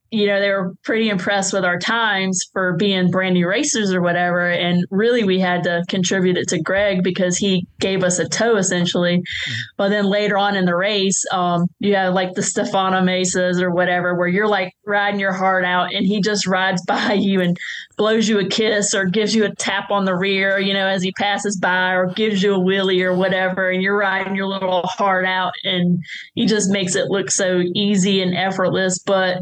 [0.09, 4.01] you know, they were pretty impressed with our times for being brand new racers or
[4.01, 4.49] whatever.
[4.49, 8.55] And really, we had to contribute it to Greg because he gave us a tow
[8.55, 9.17] essentially.
[9.17, 9.53] Mm-hmm.
[9.75, 13.71] But then later on in the race, um, you have like the Stefano Mesas or
[13.71, 17.57] whatever, where you're like riding your heart out and he just rides by you and
[17.97, 21.03] blows you a kiss or gives you a tap on the rear, you know, as
[21.03, 23.69] he passes by or gives you a wheelie or whatever.
[23.69, 26.01] And you're riding your little heart out and
[26.35, 28.99] he just makes it look so easy and effortless.
[28.99, 29.39] But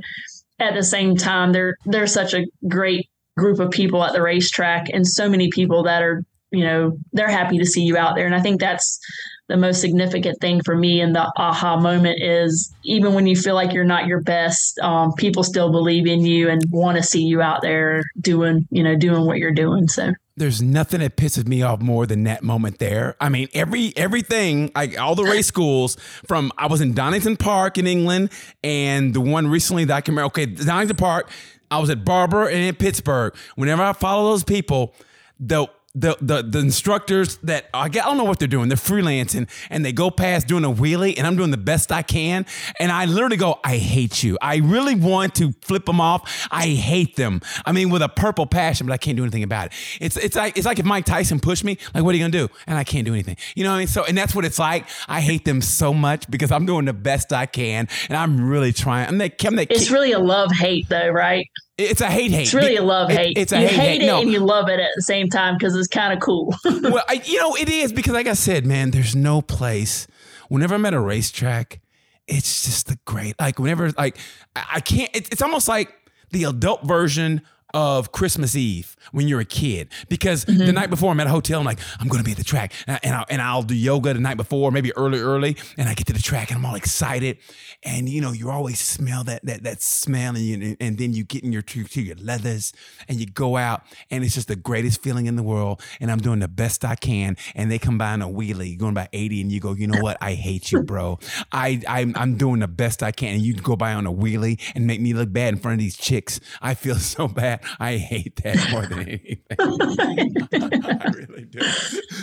[0.59, 4.87] at the same time, they're they're such a great group of people at the racetrack,
[4.93, 8.25] and so many people that are you know they're happy to see you out there,
[8.25, 8.99] and I think that's
[9.47, 13.53] the most significant thing for me and the aha moment is even when you feel
[13.53, 17.21] like you're not your best um, people still believe in you and want to see
[17.21, 19.87] you out there doing you know doing what you're doing.
[19.87, 23.15] So there's nothing that pisses me off more than that moment there.
[23.21, 27.77] I mean, every everything, like all the race schools from I was in Donington Park
[27.77, 28.31] in England,
[28.63, 30.27] and the one recently that I can remember.
[30.27, 31.29] Okay, Donington Park.
[31.71, 33.35] I was at Barber and in Pittsburgh.
[33.55, 34.93] Whenever I follow those people,
[35.39, 38.67] the the, the the instructors that I get, I don't know what they're doing.
[38.67, 42.01] They're freelancing and they go past doing a wheelie, and I'm doing the best I
[42.01, 42.45] can.
[42.79, 44.37] And I literally go, I hate you.
[44.41, 46.47] I really want to flip them off.
[46.51, 47.41] I hate them.
[47.65, 49.73] I mean, with a purple passion, but I can't do anything about it.
[50.01, 52.47] It's it's like it's like if Mike Tyson pushed me, like, what are you gonna
[52.47, 52.53] do?
[52.67, 53.37] And I can't do anything.
[53.55, 53.87] You know what I mean?
[53.87, 54.85] So, and that's what it's like.
[55.07, 58.73] I hate them so much because I'm doing the best I can, and I'm really
[58.73, 59.07] trying.
[59.07, 59.43] I'm that.
[59.45, 61.47] I'm that it's really a love hate, though, right?
[61.77, 62.43] It's a hate hate.
[62.43, 63.37] It's really a love hate.
[63.37, 64.21] It, it's a you hate, hate, it no.
[64.21, 66.55] and you love it at the same time because it's kind of cool.
[66.65, 70.07] well, I, you know, it is because, like I said, man, there's no place.
[70.47, 71.81] Whenever I'm at a racetrack,
[72.27, 73.37] it's just the great.
[73.39, 74.17] Like whenever, like
[74.55, 75.13] I, I can't.
[75.13, 75.93] It, it's almost like
[76.31, 77.41] the adult version
[77.75, 79.89] of Christmas Eve when you're a kid.
[80.09, 80.65] Because Mm-hmm.
[80.65, 82.43] the night before I'm at a hotel I'm like I'm going to be at the
[82.43, 85.57] track and, I, and, I'll, and I'll do yoga the night before maybe early early
[85.77, 87.37] and I get to the track and I'm all excited.
[87.83, 91.23] And you know you always smell that that that smell and you, and then you
[91.23, 92.73] get in your to, to your leathers
[93.07, 96.19] and you go out and it's just the greatest feeling in the world and I'm
[96.19, 99.41] doing the best I can and they come by on a wheelie going by 80
[99.41, 100.17] and you go you know what?
[100.21, 101.19] I hate you bro.
[101.51, 104.59] I I'm, I'm doing the best I can and you go by on a wheelie
[104.75, 106.39] and make me look bad in front of these chicks.
[106.61, 109.41] I feel so bad I hate that more than anything.
[109.59, 111.61] I really do.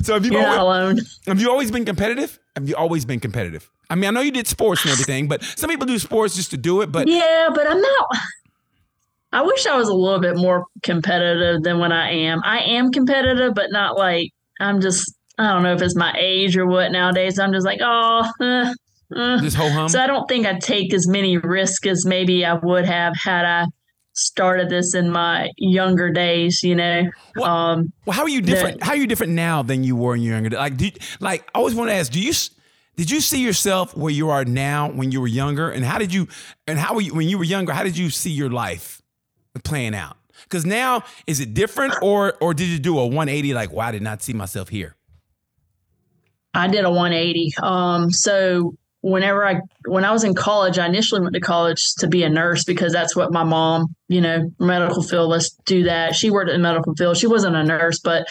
[0.03, 0.99] So have you You're always, alone.
[1.27, 2.39] have you always been competitive?
[2.57, 3.71] Have you always been competitive?
[3.91, 6.51] I mean, I know you did sports and everything, but some people do sports just
[6.51, 6.91] to do it.
[6.93, 8.07] But Yeah, but I'm not.
[9.33, 12.41] I wish I was a little bit more competitive than when I am.
[12.45, 15.15] I am competitive, but not like I'm just.
[15.39, 17.39] I don't know if it's my age or what nowadays.
[17.39, 18.75] I'm just like, oh, uh,
[19.17, 19.41] uh.
[19.41, 19.89] just ho hum.
[19.89, 23.45] so I don't think I'd take as many risks as maybe I would have had
[23.47, 23.67] I
[24.15, 26.61] started this in my younger days.
[26.63, 27.03] You know,
[27.35, 28.83] What- um, Well, how are you different?
[28.83, 30.51] how are you different now than you were in your younger?
[30.51, 30.59] days?
[30.59, 32.33] Like, you, like I always want to ask, do you
[32.97, 36.13] did you see yourself where you are now when you were younger, and how did
[36.13, 36.29] you
[36.67, 37.73] and how were you when you were younger?
[37.73, 39.01] How did you see your life
[39.65, 40.17] playing out?
[40.43, 43.55] Because now is it different, or or did you do a 180?
[43.55, 44.95] Like, wow, I did not see myself here.
[46.55, 47.55] I did a 180.
[47.63, 52.07] Um, so whenever I when I was in college, I initially went to college to
[52.07, 55.29] be a nurse because that's what my mom, you know, medical field.
[55.29, 56.15] Let's do that.
[56.15, 57.17] She worked in the medical field.
[57.17, 58.27] She wasn't a nurse, but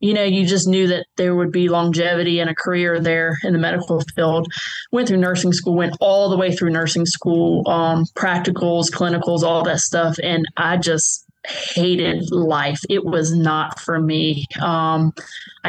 [0.00, 3.54] you know, you just knew that there would be longevity and a career there in
[3.54, 4.46] the medical field.
[4.92, 9.64] Went through nursing school, went all the way through nursing school, um, practicals, clinicals, all
[9.64, 12.80] that stuff, and I just hated life.
[12.88, 14.46] It was not for me.
[14.60, 15.12] Um,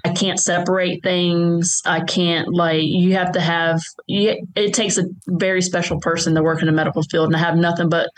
[0.04, 1.82] I can't separate things.
[1.86, 6.44] I can't like you have to have you, it takes a very special person to
[6.44, 8.10] work in the medical field and I have nothing but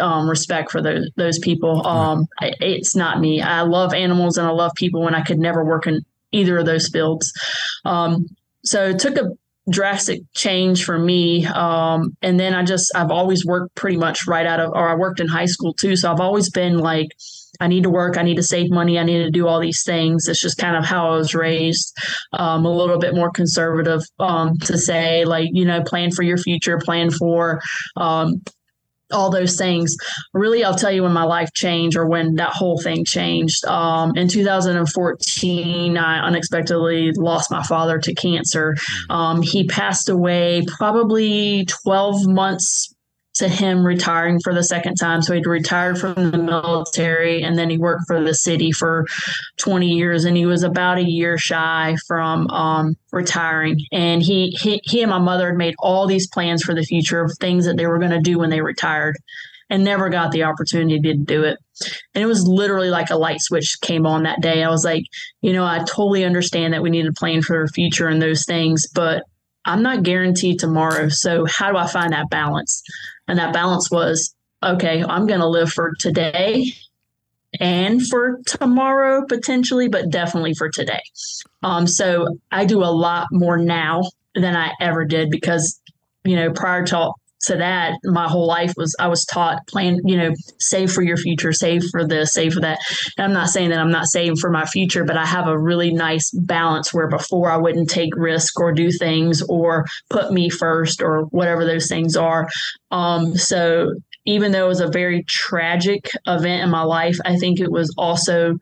[0.00, 1.86] um, respect for those those people.
[1.86, 3.40] Um, I, it's not me.
[3.40, 6.66] I love animals and I love people and I could never work in either of
[6.66, 7.32] those fields.
[7.84, 8.26] Um,
[8.64, 9.30] so it took a
[9.70, 11.46] drastic change for me.
[11.46, 14.94] Um, and then I just I've always worked pretty much right out of or I
[14.94, 15.96] worked in high school too.
[15.96, 17.08] So I've always been like
[17.60, 18.16] I need to work.
[18.16, 18.98] I need to save money.
[18.98, 20.28] I need to do all these things.
[20.28, 21.96] It's just kind of how I was raised.
[22.32, 26.38] Um, a little bit more conservative um, to say, like, you know, plan for your
[26.38, 27.60] future, plan for
[27.96, 28.42] um,
[29.12, 29.96] all those things.
[30.32, 33.64] Really, I'll tell you when my life changed or when that whole thing changed.
[33.66, 38.76] Um, in 2014, I unexpectedly lost my father to cancer.
[39.10, 42.93] Um, he passed away probably 12 months
[43.34, 45.20] to him retiring for the second time.
[45.20, 49.06] So he'd retired from the military and then he worked for the city for
[49.58, 53.80] 20 years and he was about a year shy from um, retiring.
[53.92, 57.20] And he, he he and my mother had made all these plans for the future
[57.20, 59.16] of things that they were going to do when they retired
[59.70, 61.58] and never got the opportunity to do it.
[62.14, 64.62] And it was literally like a light switch came on that day.
[64.62, 65.04] I was like,
[65.40, 68.44] you know, I totally understand that we need to plan for our future and those
[68.44, 69.24] things, but
[69.64, 71.08] I'm not guaranteed tomorrow.
[71.08, 72.82] So how do I find that balance?
[73.28, 76.72] And that balance was okay, I'm going to live for today
[77.60, 81.02] and for tomorrow potentially, but definitely for today.
[81.62, 84.02] Um, so I do a lot more now
[84.34, 85.80] than I ever did because,
[86.24, 90.16] you know, prior to to that, my whole life was I was taught plan, you
[90.16, 92.80] know, save for your future, save for this, save for that.
[93.16, 95.58] And I'm not saying that I'm not saving for my future, but I have a
[95.58, 100.48] really nice balance where before I wouldn't take risk or do things or put me
[100.48, 102.48] first or whatever those things are.
[102.90, 103.92] Um, so
[104.26, 107.94] even though it was a very tragic event in my life, I think it was
[107.98, 108.56] also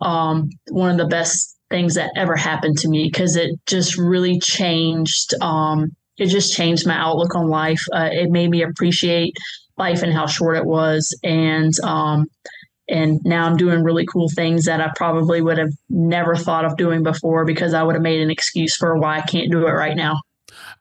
[0.00, 4.38] um, one of the best things that ever happened to me because it just really
[4.38, 5.34] changed.
[5.40, 7.82] Um, it just changed my outlook on life.
[7.92, 9.34] Uh, it made me appreciate
[9.76, 12.26] life and how short it was, and um,
[12.88, 16.76] and now I'm doing really cool things that I probably would have never thought of
[16.76, 19.72] doing before because I would have made an excuse for why I can't do it
[19.72, 20.20] right now.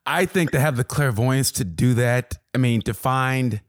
[0.05, 3.61] I think to have the clairvoyance to do that, I mean, to find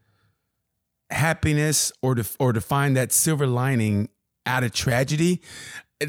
[1.10, 4.08] happiness or to or to find that silver lining
[4.46, 5.40] out of tragedy,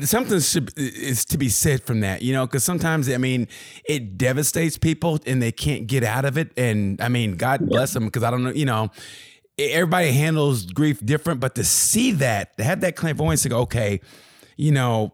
[0.01, 3.47] something should, is to be said from that, you know, because sometimes I mean
[3.87, 6.51] it devastates people and they can't get out of it.
[6.57, 8.89] And I mean, God bless them because I don't know, you know,
[9.57, 14.01] everybody handles grief different, but to see that, to have that clairvoyance to go, okay,
[14.57, 15.13] you know,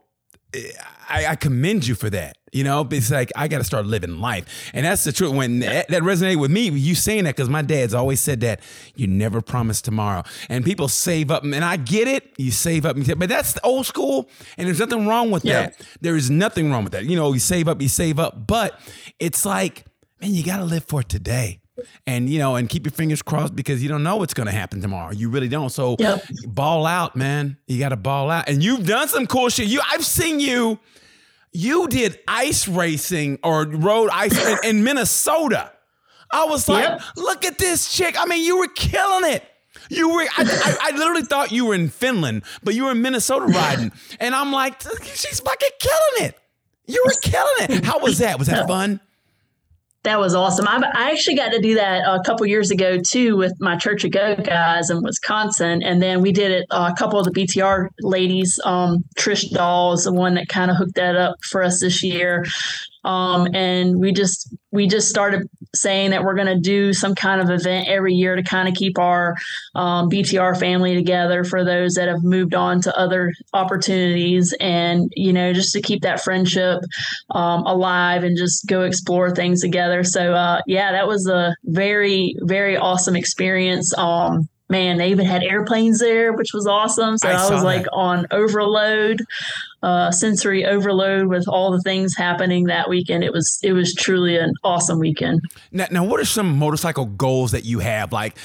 [0.54, 2.36] I, I commend you for that.
[2.52, 5.32] You know, it's like I got to start living life, and that's the truth.
[5.32, 8.60] When that, that resonated with me, you saying that because my dad's always said that
[8.94, 12.30] you never promise tomorrow, and people save up, and I get it.
[12.36, 14.28] You save up, but that's old school,
[14.58, 15.62] and there's nothing wrong with yeah.
[15.62, 15.80] that.
[16.02, 17.04] There is nothing wrong with that.
[17.04, 18.78] You know, you save up, you save up, but
[19.18, 19.86] it's like,
[20.20, 21.61] man, you got to live for today
[22.06, 24.52] and you know, and keep your fingers crossed because you don't know what's going to
[24.52, 25.12] happen tomorrow.
[25.12, 25.70] You really don't.
[25.70, 26.24] So yep.
[26.46, 27.56] ball out, man.
[27.66, 28.48] You got to ball out.
[28.48, 29.68] And you've done some cool shit.
[29.68, 30.78] You, I've seen you.
[31.52, 35.70] You did ice racing or rode ice in, in Minnesota.
[36.30, 37.02] I was like, yep.
[37.16, 38.16] look at this chick.
[38.18, 39.44] I mean, you were killing it.
[39.90, 43.02] You were, I, I, I, literally thought you were in Finland, but you were in
[43.02, 43.92] Minnesota riding.
[44.18, 46.38] And I'm like, she's fucking killing it.
[46.86, 47.84] You were killing it.
[47.84, 48.38] How was that?
[48.38, 49.00] Was that fun?
[50.04, 50.66] That was awesome.
[50.66, 54.02] I, I, actually got to do that a couple years ago too with my Church
[54.02, 56.66] of Go guys in Wisconsin, and then we did it.
[56.70, 60.72] Uh, a couple of the BTR ladies, um, Trish Dahl is the one that kind
[60.72, 62.44] of hooked that up for us this year.
[63.04, 67.40] Um, and we just we just started saying that we're going to do some kind
[67.40, 69.36] of event every year to kind of keep our
[69.74, 75.32] um, BTR family together for those that have moved on to other opportunities, and you
[75.32, 76.80] know just to keep that friendship
[77.30, 80.02] um, alive and just go explore things together.
[80.02, 83.96] So uh, yeah, that was a very very awesome experience.
[83.96, 87.18] Um, man, they even had airplanes there, which was awesome.
[87.18, 87.92] So I, I was like that.
[87.92, 89.22] on overload,
[89.82, 93.24] uh, sensory overload with all the things happening that weekend.
[93.24, 95.40] It was it was truly an awesome weekend.
[95.70, 98.12] Now, now what are some motorcycle goals that you have?
[98.12, 98.36] Like,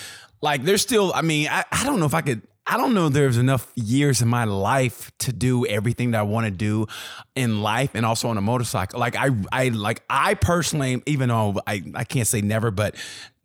[0.42, 1.12] like there's still.
[1.14, 2.42] I mean, I, I don't know if I could.
[2.70, 6.48] I don't know there's enough years in my life to do everything that I want
[6.48, 6.88] to do
[7.34, 9.00] in life and also on a motorcycle.
[9.00, 12.96] Like I I like I personally, even though I, I can't say never, but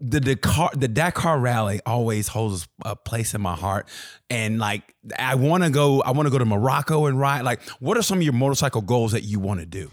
[0.02, 3.88] the Dakar the Dakar rally always holds a place in my heart.
[4.28, 7.42] And like I wanna go, I wanna go to Morocco and ride.
[7.42, 9.90] Like, what are some of your motorcycle goals that you want to do?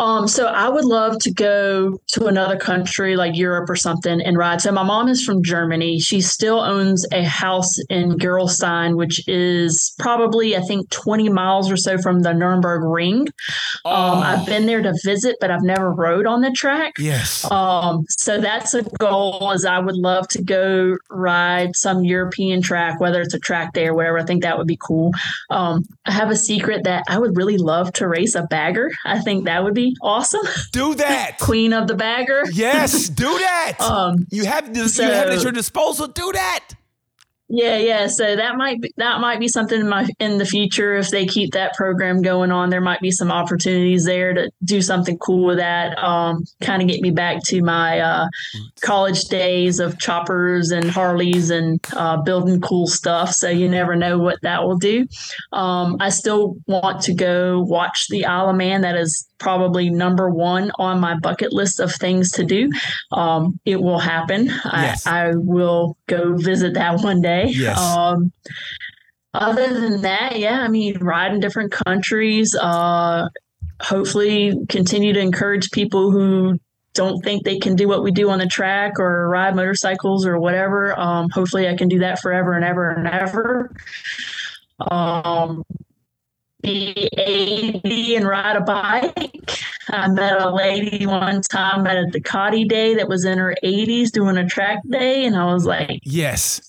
[0.00, 4.36] Um, so I would love to go to another country like Europe or something and
[4.36, 4.62] ride.
[4.62, 6.00] So my mom is from Germany.
[6.00, 11.76] She still owns a house in Gerolstein, which is probably I think 20 miles or
[11.76, 13.20] so from the Nürburgring.
[13.20, 13.28] Um,
[13.84, 14.10] oh.
[14.10, 16.94] Um, I've been there to visit, but I've never rode on the track.
[16.98, 17.48] Yes.
[17.50, 19.52] Um, so that's a goal.
[19.52, 23.86] Is I would love to go ride some European track, whether it's a track day
[23.86, 24.18] or wherever.
[24.18, 25.12] I think that would be cool.
[25.50, 28.90] Um, I have a secret that I would really love to race a bagger.
[29.04, 30.46] I think that would be awesome.
[30.72, 31.38] Do that.
[31.38, 32.44] Queen of the bagger.
[32.52, 33.76] Yes, do that.
[33.80, 36.06] um, you have this, so, you have it at your disposal.
[36.06, 36.74] Do that.
[37.52, 38.06] Yeah, yeah.
[38.06, 41.26] So that might be, that might be something in my in the future if they
[41.26, 42.70] keep that program going on.
[42.70, 45.98] There might be some opportunities there to do something cool with that.
[45.98, 48.28] Um, kind of get me back to my uh,
[48.82, 53.32] college days of choppers and Harleys and uh, building cool stuff.
[53.32, 55.08] So you never know what that will do.
[55.52, 58.82] Um, I still want to go watch the Isle of Man.
[58.82, 62.70] That is probably number one on my bucket list of things to do.
[63.10, 64.46] Um, it will happen.
[64.46, 65.06] Yes.
[65.06, 67.46] I, I, will go visit that one day.
[67.48, 67.80] Yes.
[67.80, 68.30] Um,
[69.34, 72.54] other than that, yeah, I mean, ride in different countries.
[72.54, 73.28] Uh,
[73.80, 76.58] hopefully, continue to encourage people who
[76.94, 80.38] don't think they can do what we do on the track or ride motorcycles or
[80.38, 80.98] whatever.
[80.98, 83.72] Um, hopefully, I can do that forever and ever and ever.
[84.90, 85.64] Um,
[86.62, 89.60] be 80 and ride a bike.
[89.88, 94.10] I met a lady one time at a Ducati day that was in her 80s
[94.10, 96.60] doing a track day, and I was like, Yes.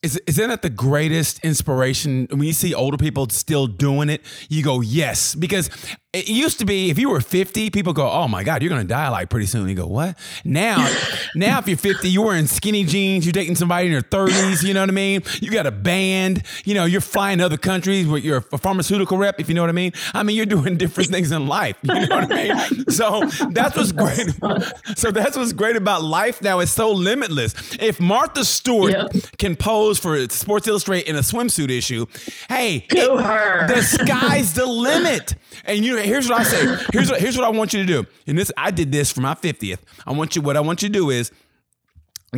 [0.00, 4.22] Is, isn't that the greatest inspiration when you see older people still doing it?
[4.48, 5.70] You go, yes, because
[6.18, 8.84] it used to be if you were 50, people go, "Oh my God, you're gonna
[8.84, 10.88] die like pretty soon." You go, "What?" Now,
[11.34, 14.62] now if you're 50, you're wearing skinny jeans, you're dating somebody in your 30s.
[14.62, 15.22] You know what I mean?
[15.40, 16.42] You got a band.
[16.64, 18.06] You know, you're flying to other countries.
[18.06, 19.92] Where you're a pharmaceutical rep, if you know what I mean.
[20.14, 21.76] I mean, you're doing different things in life.
[21.82, 22.84] You know what I mean?
[22.98, 24.28] So that's what's great.
[24.96, 26.58] So that's what's great about life now.
[26.60, 27.54] It's so limitless.
[27.80, 29.10] If Martha Stewart yep.
[29.38, 32.06] can pose for Sports Illustrated in a swimsuit issue,
[32.48, 33.66] hey, her.
[33.68, 35.34] The sky's the limit.
[35.68, 36.84] And you here's what I say.
[36.92, 38.06] Here's what here's what I want you to do.
[38.26, 39.78] And this I did this for my 50th.
[40.06, 41.30] I want you what I want you to do is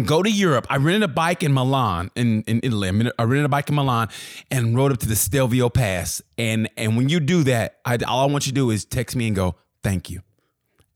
[0.04, 0.66] go to Europe.
[0.70, 2.88] I rented a bike in Milan, in, in Italy.
[2.88, 4.08] I rented a bike in Milan
[4.50, 6.22] and rode up to the Stelvio Pass.
[6.36, 9.16] And and when you do that, I, all I want you to do is text
[9.16, 10.22] me and go, thank you.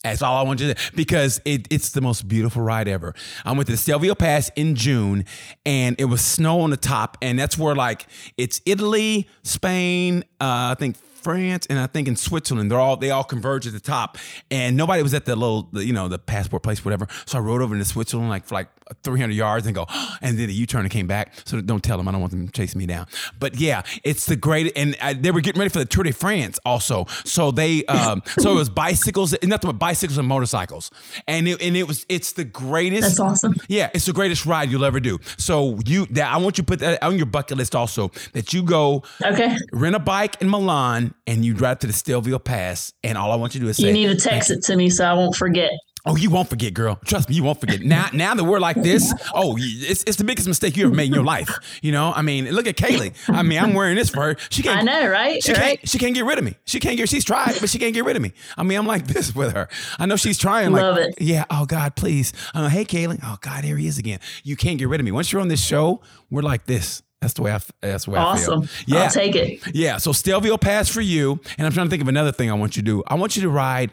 [0.03, 3.15] That's all I want you to do because it, it's the most beautiful ride ever.
[3.45, 5.25] I went to the Stelvio Pass in June
[5.65, 7.17] and it was snow on the top.
[7.23, 8.07] And that's where like
[8.37, 12.71] it's Italy, Spain, uh, I think France and I think in Switzerland.
[12.71, 14.19] They're all they all converge at the top,
[14.51, 17.09] and nobody was at the little, you know, the passport place, whatever.
[17.27, 18.69] So I rode over into Switzerland like for like
[19.03, 19.87] 300 yards and go,
[20.23, 21.33] and then a U turn and came back.
[21.45, 23.07] So don't tell them I don't want them chasing me down.
[23.39, 26.13] But yeah, it's the great, and I, they were getting ready for the Tour de
[26.13, 27.07] France also.
[27.25, 30.91] So they, um, so it was bicycles, nothing but bicycles and motorcycles,
[31.27, 33.03] and it, and it was it's the greatest.
[33.03, 33.55] That's awesome.
[33.69, 35.19] Yeah, it's the greatest ride you'll ever do.
[35.39, 38.53] So you that I want you to put that on your bucket list also that
[38.53, 39.57] you go Okay.
[39.73, 43.37] rent a bike in Milan and you drive to the Stelvio Pass, and all I
[43.37, 45.15] want you to do is say, You need to text it to me so I
[45.15, 45.71] won't forget.
[46.07, 46.99] "Oh, you won't forget, girl.
[47.05, 50.25] Trust me, you won't forget." Now, now that we're like this, oh, it's, it's the
[50.25, 51.51] biggest mistake you ever made in your life.
[51.83, 53.15] You know, I mean, look at Kaylee.
[53.29, 54.37] I mean, I'm wearing this for her.
[54.51, 54.79] She can't.
[54.81, 55.43] I know, right?
[55.43, 55.79] She right?
[55.79, 55.89] can't.
[55.89, 56.55] She can't get rid of me.
[56.67, 57.09] She can't get.
[57.09, 58.33] She's tried, but she can't get rid of me.
[58.57, 59.69] I mean, I'm like this with her.
[59.99, 60.73] I know she's trying.
[60.73, 61.15] Like, Love it.
[61.21, 61.45] yeah.
[61.51, 62.33] Oh God, please.
[62.55, 63.21] Uh, hey, Kaylee.
[63.23, 64.21] Oh God, here he is again.
[64.43, 65.13] You can't get rid of me.
[65.13, 66.01] Once you're on this show,
[66.31, 67.03] we're like this.
[67.21, 67.61] That's the way I.
[67.81, 68.63] That's the way I Awesome.
[68.67, 68.97] feel.
[68.97, 69.05] Yeah.
[69.05, 69.61] I'll take it.
[69.75, 72.55] Yeah, so Stelvio Pass for you, and I'm trying to think of another thing I
[72.55, 73.03] want you to do.
[73.07, 73.93] I want you to ride.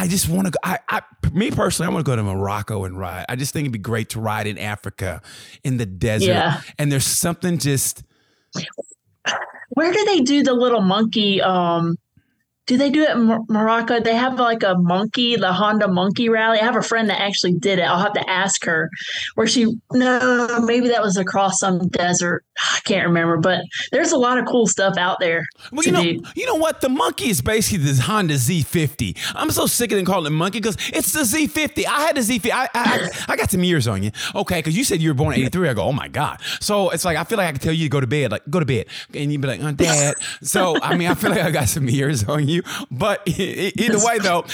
[0.00, 0.58] I just want to go.
[0.64, 3.26] I, I, me personally, I want to go to Morocco and ride.
[3.28, 5.20] I just think it'd be great to ride in Africa,
[5.62, 6.28] in the desert.
[6.28, 6.62] Yeah.
[6.78, 8.02] And there's something just.
[9.74, 11.42] Where do they do the little monkey?
[11.42, 11.96] Um,
[12.70, 13.98] do they do it in Morocco?
[13.98, 16.60] They have like a monkey, the Honda Monkey Rally.
[16.60, 17.82] I have a friend that actually did it.
[17.82, 18.88] I'll have to ask her
[19.34, 19.66] where she.
[19.92, 22.44] No, maybe that was across some desert.
[22.62, 26.02] I can't remember, but there's a lot of cool stuff out there Well, you know,
[26.02, 26.20] do.
[26.36, 26.80] you know what?
[26.80, 29.16] The monkey is basically this Honda Z50.
[29.34, 31.86] I'm so sick of them calling it monkey because it's the Z50.
[31.86, 32.50] I had the Z50.
[32.52, 34.60] I, I, I got some years on you, okay?
[34.60, 35.70] Because you said you were born in '83.
[35.70, 36.40] I go, oh my god.
[36.60, 38.42] So it's like I feel like I can tell you to go to bed, like
[38.48, 40.14] go to bed, and you'd be like, oh, Dad.
[40.42, 42.59] So I mean, I feel like I got some years on you.
[42.90, 44.44] But e- e- either way, though,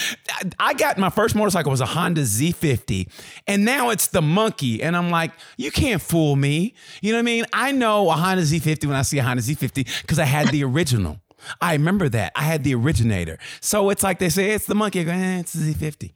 [0.58, 3.08] I- got my first motorcycle was a Honda Z50,
[3.46, 6.74] and now it's the monkey, and I'm like, you can't fool me.
[7.00, 7.44] You know what I mean?
[7.52, 10.64] I know a Honda Z50 when I see a Honda Z50 because I had the
[10.64, 11.20] original.
[11.60, 12.32] I remember that.
[12.34, 13.38] I had the originator.
[13.60, 15.00] So it's like they say, it's the monkey.
[15.00, 16.12] I go, eh, it's a Z50.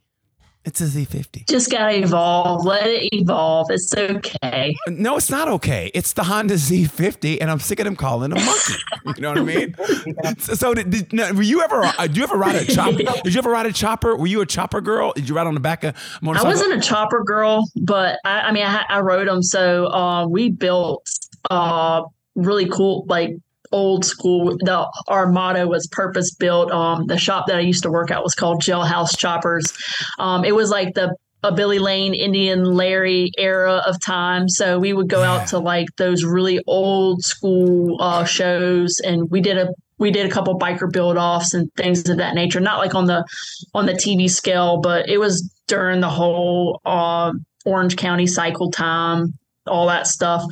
[0.62, 1.48] It's a Z50.
[1.48, 2.66] Just gotta evolve.
[2.66, 3.68] Let it evolve.
[3.70, 4.76] It's okay.
[4.88, 5.90] No, it's not okay.
[5.94, 8.74] It's the Honda Z50, and I'm sick of them calling it a monkey.
[9.16, 9.74] You know what I mean?
[10.38, 11.84] so, so did, did, no, were you ever?
[11.84, 12.98] Uh, did you ever ride a chopper?
[13.24, 14.16] Did you ever ride a chopper?
[14.16, 15.12] Were you a chopper girl?
[15.14, 16.48] Did you ride on the back of a I motorcycle?
[16.48, 19.42] I wasn't a chopper girl, but I, I mean, I, I rode them.
[19.42, 21.08] So uh, we built
[21.50, 22.02] uh,
[22.34, 23.34] really cool, like
[23.72, 24.56] old school.
[24.58, 26.70] The our motto was purpose built.
[26.70, 29.72] Um, the shop that I used to work at was called Jailhouse Choppers.
[30.18, 34.46] Um, it was like the a Billy Lane, Indian Larry era of time.
[34.48, 35.32] So we would go Yeah.
[35.32, 39.68] out to like those really old school uh, shows, and we did a
[39.98, 42.60] we did a couple biker build offs and things of that nature.
[42.60, 43.24] Not like on the
[43.74, 47.32] on the TV scale, but it was during the whole uh,
[47.64, 50.42] Orange County cycle time, all that stuff.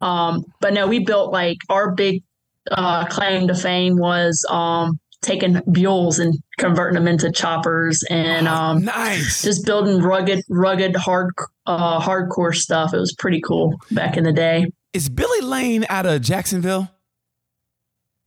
[0.00, 2.22] Um, but no, we built like our big
[2.70, 8.84] uh, claim to fame was um, taking buells and converting them into choppers and um,
[8.84, 9.42] nice.
[9.42, 11.32] just building rugged, rugged, hard,
[11.66, 12.94] uh, hardcore stuff.
[12.94, 14.66] It was pretty cool back in the day.
[14.92, 16.90] Is Billy Lane out of Jacksonville?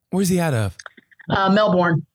[0.09, 0.77] Where's he out of?
[1.29, 2.05] Uh, Melbourne,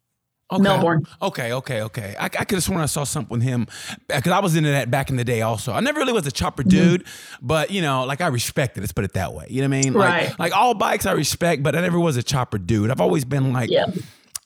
[0.52, 0.62] Okay.
[0.62, 1.04] Melbourne.
[1.20, 2.14] Okay, okay, okay.
[2.18, 3.66] I, I could have sworn I saw something with him
[4.06, 5.42] because I was into that back in the day.
[5.42, 6.68] Also, I never really was a chopper Mm-hmm.
[6.70, 7.04] dude,
[7.42, 8.80] but you know, like I respect it.
[8.80, 9.46] Let's put it that way.
[9.50, 9.92] You know what I mean?
[9.94, 10.38] Like, Right.
[10.38, 12.90] Like all bikes, I respect, but I never was a chopper dude.
[12.92, 13.86] I've always been like, Yeah.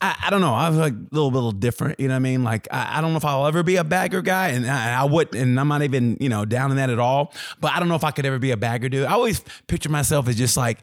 [0.01, 0.55] I, I don't know.
[0.55, 2.01] I was like a little, little different.
[2.01, 2.43] You know what I mean?
[2.45, 5.05] Like I, I don't know if I'll ever be a bagger guy, and I, I
[5.05, 7.35] would, and I'm not even you know down in that at all.
[7.61, 9.05] But I don't know if I could ever be a bagger dude.
[9.05, 10.79] I always picture myself as just like.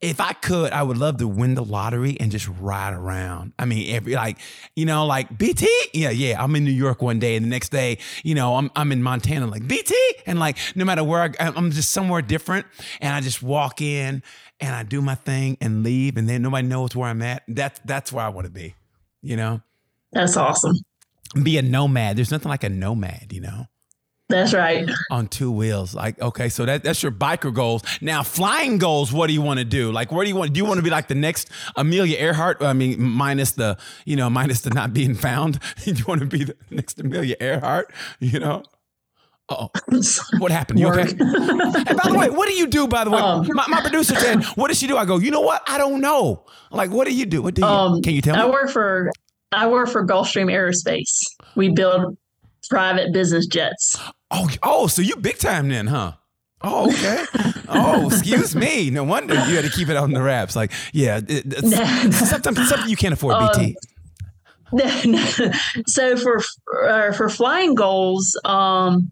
[0.00, 3.52] If I could, I would love to win the lottery and just ride around.
[3.58, 4.38] I mean, every like,
[4.74, 5.68] you know, like BT.
[5.92, 6.42] Yeah, yeah.
[6.42, 9.02] I'm in New York one day, and the next day, you know, I'm I'm in
[9.02, 9.94] Montana, like BT,
[10.24, 12.66] and like no matter where I, I'm just somewhere different,
[13.02, 14.22] and I just walk in
[14.58, 17.42] and I do my thing and leave, and then nobody knows where I'm at.
[17.46, 18.74] That's that's where I want to be.
[19.22, 19.60] You know,
[20.12, 20.76] That's awesome.
[21.42, 22.16] be a nomad.
[22.16, 23.32] There's nothing like a nomad.
[23.32, 23.66] You know
[24.30, 24.88] That's right.
[25.10, 25.94] on two wheels.
[25.94, 27.82] Like, okay, so that, that's your biker goals.
[28.00, 29.92] Now, flying goals, what do you want to do?
[29.92, 32.62] Like, where do you want, do you want to be like the next Amelia Earhart?
[32.62, 35.58] I mean, minus the, you know, minus the not being found.
[35.84, 37.92] do you want to be the next Amelia Earhart?
[38.20, 38.62] You know?
[39.48, 39.68] Oh,
[40.38, 40.78] what happened?
[40.78, 41.10] You okay?
[41.10, 42.86] And by the way, what do you do?
[42.86, 45.32] By the way, Um, my, my producer said, "What does she do?" I go, "You
[45.32, 45.62] know what?
[45.66, 46.44] I don't know.
[46.70, 47.42] Like, what do you do?
[47.42, 47.66] What do you?
[47.66, 49.10] Um, can you tell I me?" work for
[49.50, 51.10] I work for Gulfstream Aerospace.
[51.56, 52.16] We build
[52.68, 53.96] private business jets.
[54.30, 56.12] Oh, oh, so you big time then, huh?
[56.62, 57.24] Oh, okay.
[57.68, 58.90] oh, excuse me.
[58.90, 60.54] No wonder you had to keep it on the wraps.
[60.54, 63.76] Like, yeah, it, it's, sometimes something you can't afford, BT.
[65.86, 66.40] so for
[66.86, 69.10] uh, for flying goals, um,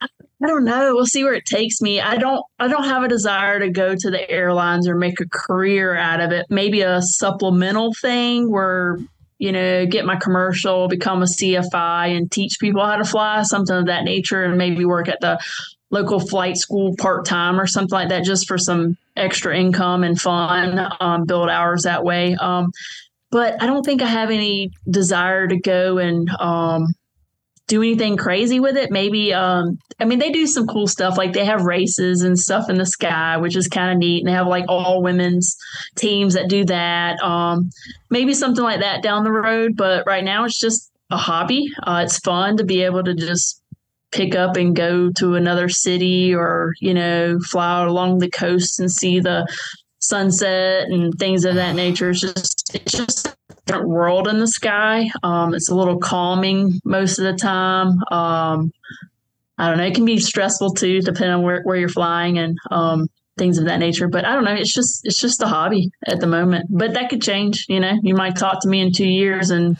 [0.00, 0.94] I don't know.
[0.94, 2.00] We'll see where it takes me.
[2.00, 5.28] I don't I don't have a desire to go to the airlines or make a
[5.28, 6.46] career out of it.
[6.48, 8.98] Maybe a supplemental thing where
[9.44, 13.76] you know, get my commercial, become a CFI and teach people how to fly, something
[13.76, 15.38] of that nature, and maybe work at the
[15.90, 20.18] local flight school part time or something like that, just for some extra income and
[20.18, 22.34] fun, um, build hours that way.
[22.40, 22.72] Um,
[23.30, 26.94] but I don't think I have any desire to go and um,
[27.66, 28.90] do anything crazy with it.
[28.90, 31.16] Maybe, um, I mean, they do some cool stuff.
[31.16, 34.20] Like they have races and stuff in the sky, which is kind of neat.
[34.20, 35.56] And they have like all women's
[35.96, 37.22] teams that do that.
[37.22, 37.70] Um,
[38.10, 39.76] maybe something like that down the road.
[39.76, 41.72] But right now, it's just a hobby.
[41.82, 43.62] Uh, it's fun to be able to just
[44.12, 48.90] pick up and go to another city or, you know, fly along the coast and
[48.90, 49.46] see the
[50.00, 52.10] sunset and things of that nature.
[52.10, 53.34] It's just, it's just
[53.66, 55.10] different world in the sky.
[55.22, 57.98] Um, it's a little calming most of the time.
[58.10, 58.72] Um,
[59.56, 59.84] I don't know.
[59.84, 63.66] It can be stressful too, depending on where, where you're flying and um, things of
[63.66, 64.08] that nature.
[64.08, 64.54] But I don't know.
[64.54, 66.66] It's just it's just a hobby at the moment.
[66.70, 67.66] But that could change.
[67.68, 69.78] You know, you might talk to me in two years and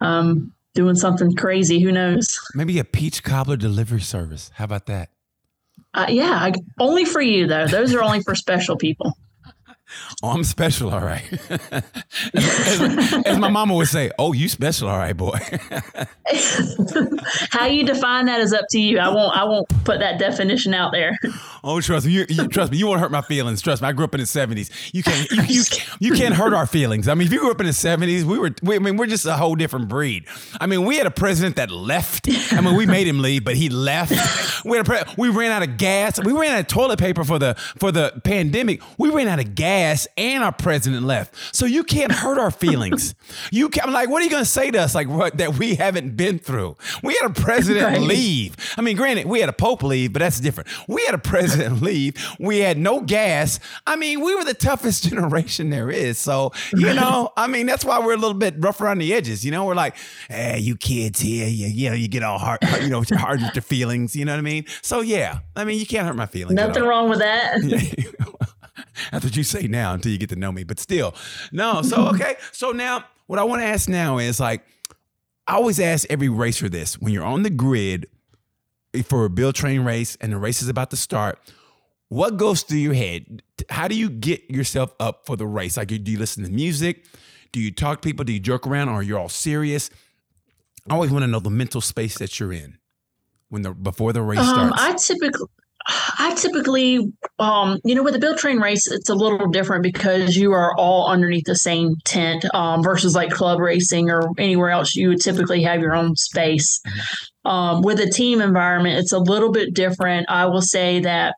[0.00, 1.80] um, doing something crazy.
[1.80, 2.40] Who knows?
[2.54, 4.50] Maybe a peach cobbler delivery service.
[4.54, 5.10] How about that?
[5.94, 7.66] Uh, yeah, I, only for you though.
[7.66, 9.16] Those are only for special people.
[10.22, 11.22] Oh, I'm special, all right.
[11.32, 11.60] as,
[12.34, 15.38] as, as, my mama would say, "Oh, you special, all right, boy."
[17.50, 18.98] How you define that is up to you.
[18.98, 19.36] I won't.
[19.36, 21.16] I won't put that definition out there.
[21.62, 22.12] Oh, trust me.
[22.12, 22.78] You, you, trust me.
[22.78, 23.62] You won't hurt my feelings.
[23.62, 23.88] Trust me.
[23.88, 24.92] I grew up in the '70s.
[24.92, 25.30] You can't.
[25.30, 25.62] You, you,
[26.00, 27.06] you, can't hurt our feelings.
[27.06, 28.50] I mean, if you grew up in the '70s, we were.
[28.62, 30.26] We, I mean, we're just a whole different breed.
[30.60, 32.28] I mean, we had a president that left.
[32.52, 34.12] I mean, we made him leave, but he left.
[34.64, 36.22] We had a pre- We ran out of gas.
[36.22, 38.82] We ran out of toilet paper for the for the pandemic.
[38.98, 39.77] We ran out of gas,
[40.16, 41.34] and our president left.
[41.52, 43.14] So you can't hurt our feelings.
[43.50, 44.94] You can, I'm like, what are you going to say to us?
[44.94, 46.76] Like what that we haven't been through?
[47.02, 48.00] We had a president right.
[48.00, 48.56] leave.
[48.76, 50.68] I mean, granted, we had a pope leave, but that's different.
[50.88, 52.14] We had a president president leave.
[52.38, 53.60] We had no gas.
[53.86, 56.18] I mean, we were the toughest generation there is.
[56.18, 59.44] So, you know, I mean, that's why we're a little bit rough around the edges.
[59.44, 59.96] You know, we're like,
[60.28, 63.54] hey, you kids here, you, you know, you get all hard, you know, hard with
[63.54, 64.14] your feelings.
[64.14, 64.64] You know what I mean?
[64.82, 66.54] So, yeah, I mean, you can't hurt my feelings.
[66.54, 67.60] Nothing wrong with that.
[69.12, 70.64] That's what you say now until you get to know me.
[70.64, 71.14] But still,
[71.52, 71.82] no.
[71.82, 72.36] So, okay.
[72.52, 74.64] So now, what I want to ask now is like,
[75.46, 78.06] I always ask every racer this when you're on the grid,
[79.04, 81.38] for a Build Train race and the race is about to start,
[82.08, 83.42] what goes through your head?
[83.68, 85.76] How do you get yourself up for the race?
[85.76, 87.04] Like, do you listen to music?
[87.52, 88.24] Do you talk to people?
[88.24, 88.88] Do you joke around?
[88.88, 89.90] Or you're all serious?
[90.88, 92.78] I always want to know the mental space that you're in
[93.50, 95.10] when the before the race um, starts.
[95.10, 95.48] I typically.
[96.18, 100.36] I typically, um, you know, with the build train race, it's a little different because
[100.36, 104.94] you are all underneath the same tent um, versus like club racing or anywhere else.
[104.94, 106.80] You would typically have your own space.
[106.86, 107.50] Mm-hmm.
[107.50, 110.26] Um, with a team environment, it's a little bit different.
[110.28, 111.34] I will say that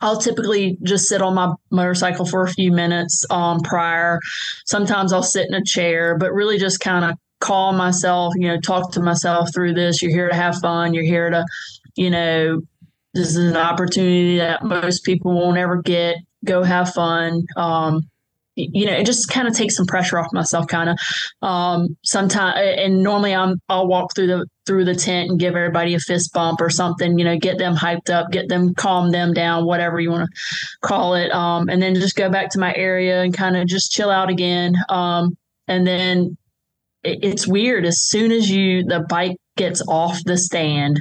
[0.00, 4.20] I'll typically just sit on my motorcycle for a few minutes um, prior.
[4.64, 8.60] Sometimes I'll sit in a chair, but really just kind of calm myself, you know,
[8.60, 10.02] talk to myself through this.
[10.02, 10.94] You're here to have fun.
[10.94, 11.44] You're here to,
[11.94, 12.60] you know,
[13.16, 16.16] this is an opportunity that most people won't ever get.
[16.44, 17.44] Go have fun.
[17.56, 18.02] Um,
[18.56, 20.98] you know, it just kind of takes some pressure off myself, kind of.
[21.46, 25.94] Um, sometimes, and normally I'm I'll walk through the through the tent and give everybody
[25.94, 27.18] a fist bump or something.
[27.18, 30.88] You know, get them hyped up, get them calm them down, whatever you want to
[30.88, 31.30] call it.
[31.32, 34.30] Um, and then just go back to my area and kind of just chill out
[34.30, 34.74] again.
[34.88, 35.36] Um,
[35.68, 36.38] and then
[37.02, 41.00] it, it's weird as soon as you the bike gets off the stand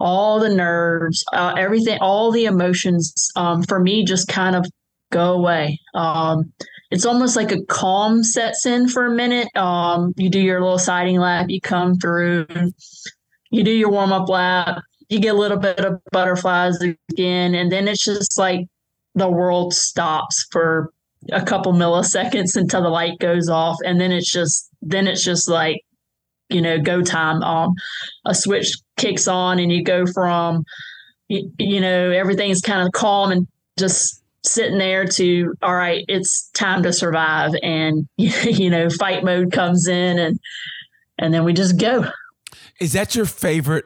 [0.00, 4.66] all the nerves, uh, everything, all the emotions um, for me just kind of
[5.10, 5.80] go away.
[5.94, 6.52] Um,
[6.90, 9.48] it's almost like a calm sets in for a minute.
[9.56, 12.46] Um, you do your little sighting lap, you come through,
[13.50, 17.72] you do your warm up lap, you get a little bit of butterflies again, and
[17.72, 18.66] then it's just like
[19.14, 20.92] the world stops for
[21.32, 25.48] a couple milliseconds until the light goes off, and then it's just then it's just
[25.48, 25.82] like
[26.48, 27.42] you know go time.
[27.42, 27.74] Um,
[28.26, 30.64] a switch kicks on, and you go from
[31.28, 33.46] you, you know everything's kind of calm and
[33.78, 39.52] just sitting there to all right it's time to survive and you know fight mode
[39.52, 40.38] comes in and
[41.18, 42.04] and then we just go
[42.80, 43.84] is that your favorite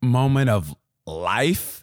[0.00, 0.74] moment of
[1.06, 1.81] life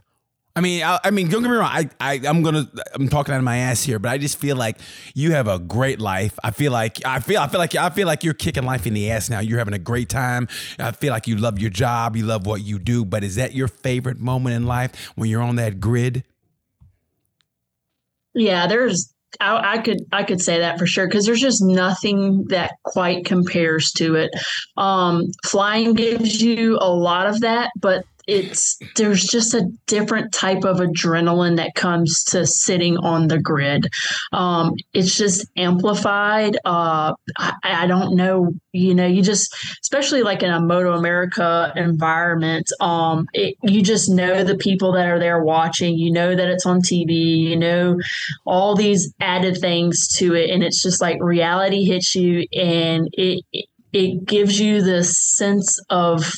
[0.59, 1.71] I mean, I, I, mean, don't get me wrong.
[1.71, 4.57] I, I, I'm gonna, I'm talking out of my ass here, but I just feel
[4.57, 4.77] like
[5.15, 6.37] you have a great life.
[6.43, 8.93] I feel like, I feel, I feel like, I feel like you're kicking life in
[8.93, 9.39] the ass now.
[9.39, 10.49] You're having a great time.
[10.77, 13.05] I feel like you love your job, you love what you do.
[13.05, 16.25] But is that your favorite moment in life when you're on that grid?
[18.33, 22.47] Yeah, there's I, I, could I could say that for sure because there's just nothing
[22.49, 24.31] that quite compares to it.
[24.75, 30.63] Um, flying gives you a lot of that, but it's there's just a different type
[30.63, 33.89] of adrenaline that comes to sitting on the grid.
[34.31, 36.55] Um, it's just amplified.
[36.63, 41.73] Uh, I, I, don't know, you know, you just especially like in a Moto America
[41.75, 45.97] environment, um, it, you just know the people that are there watching.
[45.97, 47.37] You know that it's on TV.
[47.37, 47.97] You know
[48.45, 53.43] all these added things to it, and it's just like reality hits you, and it
[53.91, 56.31] it gives you this sense of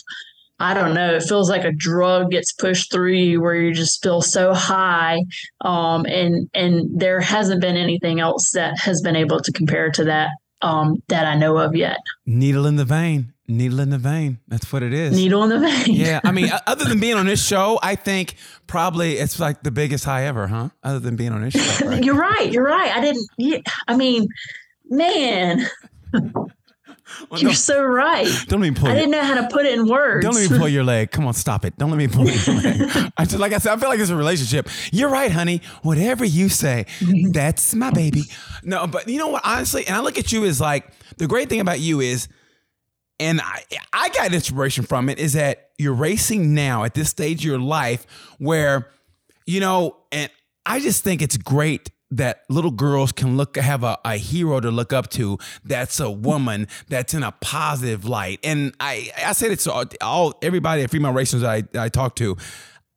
[0.62, 4.02] I don't know, it feels like a drug gets pushed through you where you just
[4.04, 5.24] feel so high.
[5.62, 10.04] Um, and and there hasn't been anything else that has been able to compare to
[10.06, 10.30] that
[10.62, 11.98] um, that I know of yet.
[12.26, 13.34] Needle in the vein.
[13.48, 14.40] Needle in the vein.
[14.48, 15.14] That's what it is.
[15.14, 15.96] Needle in the vein.
[15.96, 16.22] yeah.
[16.24, 18.36] I mean, other than being on this show, I think
[18.68, 20.70] probably it's like the biggest high ever, huh?
[20.84, 21.88] Other than being on this show.
[21.88, 22.04] Right?
[22.04, 22.52] you're right.
[22.52, 22.96] You're right.
[22.96, 24.28] I didn't, I mean,
[24.90, 25.68] man.
[27.30, 28.28] Well, You're so right.
[28.48, 28.90] Don't let me pull.
[28.90, 30.26] I didn't know how to put it in words.
[30.26, 31.12] Don't let me pull your leg.
[31.12, 31.78] Come on, stop it.
[31.78, 33.12] Don't let me pull your leg.
[33.18, 34.70] I just like I said, I feel like it's a relationship.
[34.92, 35.62] You're right, honey.
[35.84, 37.32] Whatever you say, mm-hmm.
[37.32, 38.24] that's my baby.
[38.64, 39.42] No, but you know what?
[39.46, 42.28] Honestly, and I look at you as like the great thing about you is,
[43.20, 47.40] and I I got inspiration from it is that you're racing now at this stage
[47.40, 48.06] of your life
[48.38, 48.90] where,
[49.46, 50.30] you know, and
[50.66, 54.70] I just think it's great that little girls can look have a, a hero to
[54.70, 59.52] look up to that's a woman that's in a positive light and i i said
[59.52, 62.38] it to all, everybody at female racers I, I talk to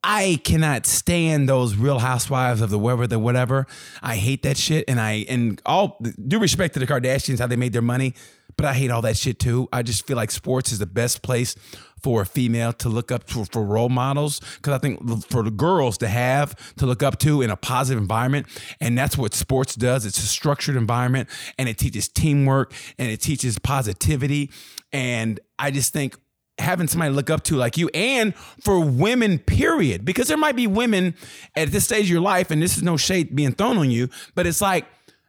[0.06, 3.66] I cannot stand those real housewives of the whatever the whatever.
[4.02, 4.84] I hate that shit.
[4.86, 5.98] And I and all
[6.28, 8.12] due respect to the Kardashians, how they made their money,
[8.58, 9.66] but I hate all that shit too.
[9.72, 11.56] I just feel like sports is the best place
[12.04, 15.50] for a female to look up to for role models because I think for the
[15.50, 18.46] girls to have to look up to in a positive environment,
[18.78, 20.04] and that's what sports does.
[20.04, 24.50] It's a structured environment, and it teaches teamwork and it teaches positivity.
[24.92, 26.18] And I just think
[26.58, 30.66] having somebody look up to like you and for women period because there might be
[30.66, 31.14] women
[31.56, 34.08] at this stage of your life and this is no shade being thrown on you
[34.36, 34.86] but it's like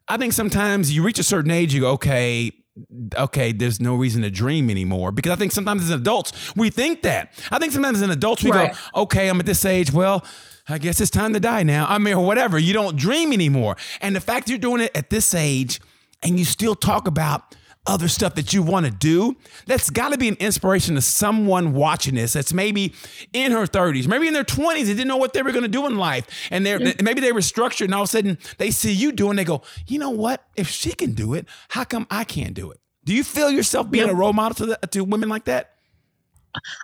[0.07, 2.51] i think sometimes you reach a certain age you go okay
[3.17, 5.11] okay, there's no reason to dream anymore.
[5.11, 7.33] Because I think sometimes as adults, we think that.
[7.51, 8.73] I think sometimes as adults, we right.
[8.93, 9.91] go, okay, I'm at this age.
[9.91, 10.25] Well,
[10.67, 11.85] I guess it's time to die now.
[11.87, 12.57] I mean, or whatever.
[12.57, 13.77] You don't dream anymore.
[14.01, 15.79] And the fact you're doing it at this age
[16.23, 17.55] and you still talk about
[17.87, 21.73] other stuff that you want to do, that's got to be an inspiration to someone
[21.73, 22.93] watching this that's maybe
[23.33, 25.69] in her 30s, maybe in their 20s, they didn't know what they were going to
[25.69, 26.27] do in life.
[26.51, 26.93] And they're, yeah.
[27.01, 29.61] maybe they were structured and all of a sudden they see you doing, they go,
[29.87, 30.43] you know what?
[30.55, 32.79] If she can do it, how come I can't do it?
[33.03, 35.71] Do you feel yourself being a role model to, the, to women like that?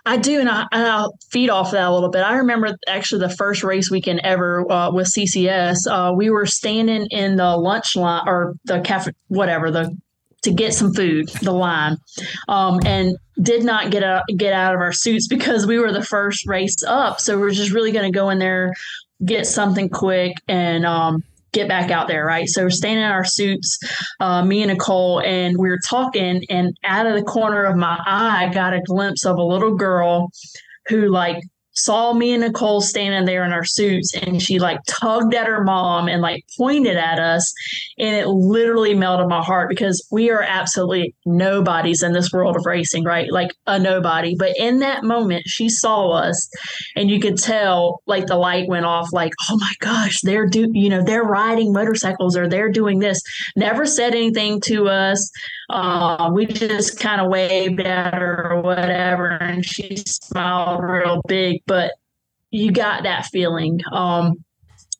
[0.04, 2.20] I do, and, I, will feed off that a little bit.
[2.20, 5.86] I remember actually the first race weekend ever uh, with CCS.
[5.90, 9.96] Uh, we were standing in the lunch line or the cafe, whatever the
[10.42, 11.96] to get some food, the line,
[12.48, 16.04] um, and did not get out get out of our suits because we were the
[16.04, 17.20] first race up.
[17.20, 18.72] So we are just really going to go in there,
[19.24, 21.22] get something quick, and um,
[21.52, 22.48] get back out there, right?
[22.48, 23.78] So we're standing in our suits,
[24.20, 27.98] uh, me and Nicole, and we are talking, and out of the corner of my
[28.06, 30.30] eye, I got a glimpse of a little girl
[30.88, 31.42] who like
[31.74, 35.64] saw me and Nicole standing there in our suits and she like tugged at her
[35.64, 37.52] mom and like pointed at us
[37.98, 42.66] and it literally melted my heart because we are absolutely nobodies in this world of
[42.66, 43.30] racing right?
[43.32, 44.34] Like a nobody.
[44.38, 46.48] But in that moment she saw us
[46.96, 50.68] and you could tell like the light went off like oh my gosh they're do
[50.72, 53.20] you know they're riding motorcycles or they're doing this.
[53.56, 55.30] Never said anything to us
[55.72, 61.62] uh, we just kind of waved at her or whatever, and she smiled real big.
[61.66, 61.92] But
[62.50, 63.80] you got that feeling.
[63.90, 64.44] Um,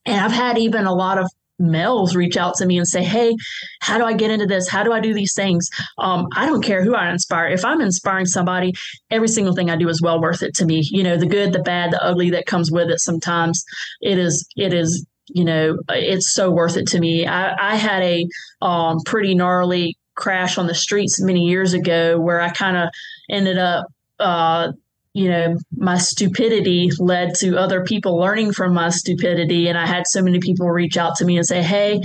[0.06, 3.36] and I've had even a lot of males reach out to me and say, Hey,
[3.80, 4.68] how do I get into this?
[4.68, 5.68] How do I do these things?
[5.98, 7.48] Um, I don't care who I inspire.
[7.48, 8.72] If I'm inspiring somebody,
[9.10, 10.82] every single thing I do is well worth it to me.
[10.90, 13.00] You know, the good, the bad, the ugly that comes with it.
[13.00, 13.62] Sometimes
[14.00, 17.26] it is, it is, you know, it's so worth it to me.
[17.26, 18.26] I, I had a
[18.60, 22.88] um, pretty gnarly crash on the streets many years ago where I kind of
[23.30, 23.86] ended up,
[24.18, 24.72] uh,
[25.14, 29.68] you know, my stupidity led to other people learning from my stupidity.
[29.68, 32.00] And I had so many people reach out to me and say, Hey,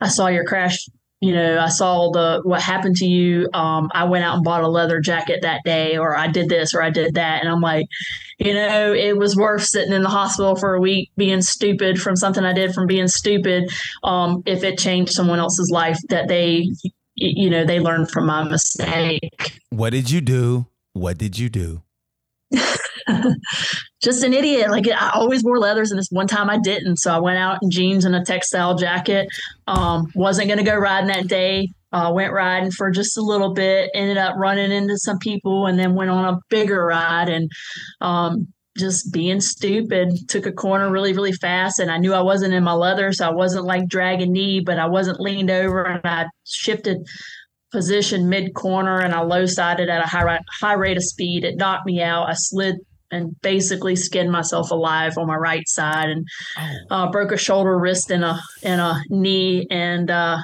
[0.00, 0.86] I saw your crash.
[1.22, 3.46] You know, I saw the what happened to you.
[3.52, 6.72] Um, I went out and bought a leather jacket that day, or I did this,
[6.72, 7.84] or I did that, and I'm like,
[8.38, 12.16] you know, it was worth sitting in the hospital for a week being stupid from
[12.16, 13.70] something I did from being stupid.
[14.02, 16.70] Um, if it changed someone else's life, that they
[17.20, 19.60] you know, they learn from my mistake.
[19.70, 20.66] What did you do?
[20.92, 21.82] What did you do?
[24.02, 24.70] just an idiot.
[24.70, 26.96] Like I always wore leathers, and this one time I didn't.
[26.96, 29.28] So I went out in jeans and a textile jacket.
[29.66, 31.68] Um, wasn't going to go riding that day.
[31.92, 33.90] Uh, went riding for just a little bit.
[33.94, 37.28] Ended up running into some people, and then went on a bigger ride.
[37.28, 37.50] And
[38.00, 42.52] um, just being stupid took a corner really really fast and i knew i wasn't
[42.52, 46.00] in my leather so i wasn't like dragging knee but i wasn't leaned over and
[46.04, 46.98] i shifted
[47.72, 51.56] position mid corner and i low sided at a high, high rate of speed it
[51.56, 52.76] knocked me out i slid
[53.10, 56.26] and basically skinned myself alive on my right side and
[56.58, 56.96] oh.
[56.96, 60.38] uh, broke a shoulder wrist and a and a knee and uh,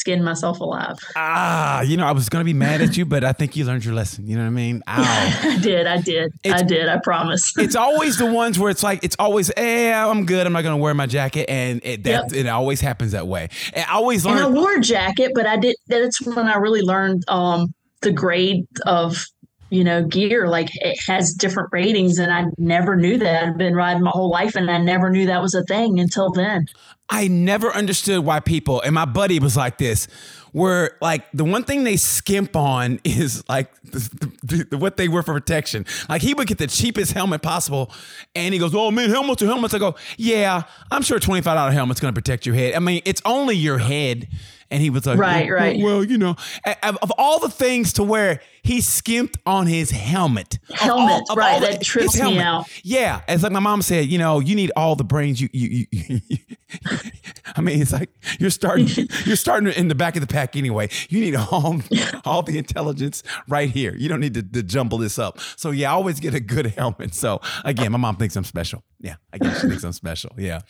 [0.00, 0.96] skin myself alive.
[1.14, 3.84] Ah, you know, I was gonna be mad at you, but I think you learned
[3.84, 4.26] your lesson.
[4.26, 4.82] You know what I mean?
[4.88, 5.40] Ow.
[5.42, 6.88] I did, I did, it's, I did.
[6.88, 7.52] I promise.
[7.58, 10.46] it's always the ones where it's like it's always, eh, I'm good.
[10.46, 12.46] I'm not gonna wear my jacket, and it that yep.
[12.46, 13.48] it always happens that way.
[13.74, 14.40] And I always learned.
[14.40, 15.76] And I wore a jacket, but I did.
[15.88, 19.24] That's when I really learned um, the grade of
[19.70, 20.48] you know, gear.
[20.48, 23.44] Like it has different ratings, and I never knew that.
[23.44, 26.30] I've been riding my whole life, and I never knew that was a thing until
[26.30, 26.66] then.
[27.08, 30.06] I never understood why people, and my buddy was like this,
[30.52, 35.08] where like the one thing they skimp on is like the, the, the, what they
[35.08, 35.86] wear for protection.
[36.08, 37.92] Like he would get the cheapest helmet possible,
[38.34, 41.56] and he goes, "Oh man, helmets are helmets." I go, "Yeah, I'm sure twenty five
[41.56, 42.74] dollar helmet's going to protect your head.
[42.74, 44.28] I mean, it's only your head."
[44.70, 45.82] And he was like, right, well, right.
[45.82, 46.36] Well, you know,
[46.82, 50.58] of all the things to wear, he skimped on his helmet.
[50.70, 51.60] Helmet, all, right?
[51.60, 52.66] that trips me out.
[52.84, 54.06] Yeah, it's like my mom said.
[54.06, 55.86] You know, you need all the brains you you.
[55.90, 56.38] you, you
[57.56, 58.88] I mean, it's like you're starting
[59.24, 60.88] you're starting in the back of the pack anyway.
[61.08, 61.80] You need all
[62.24, 63.94] all the intelligence right here.
[63.96, 65.40] You don't need to, to jumble this up.
[65.56, 67.14] So yeah, I always get a good helmet.
[67.14, 68.82] So again, my mom thinks I'm special.
[69.00, 70.30] Yeah, I guess she thinks I'm special.
[70.36, 70.60] Yeah.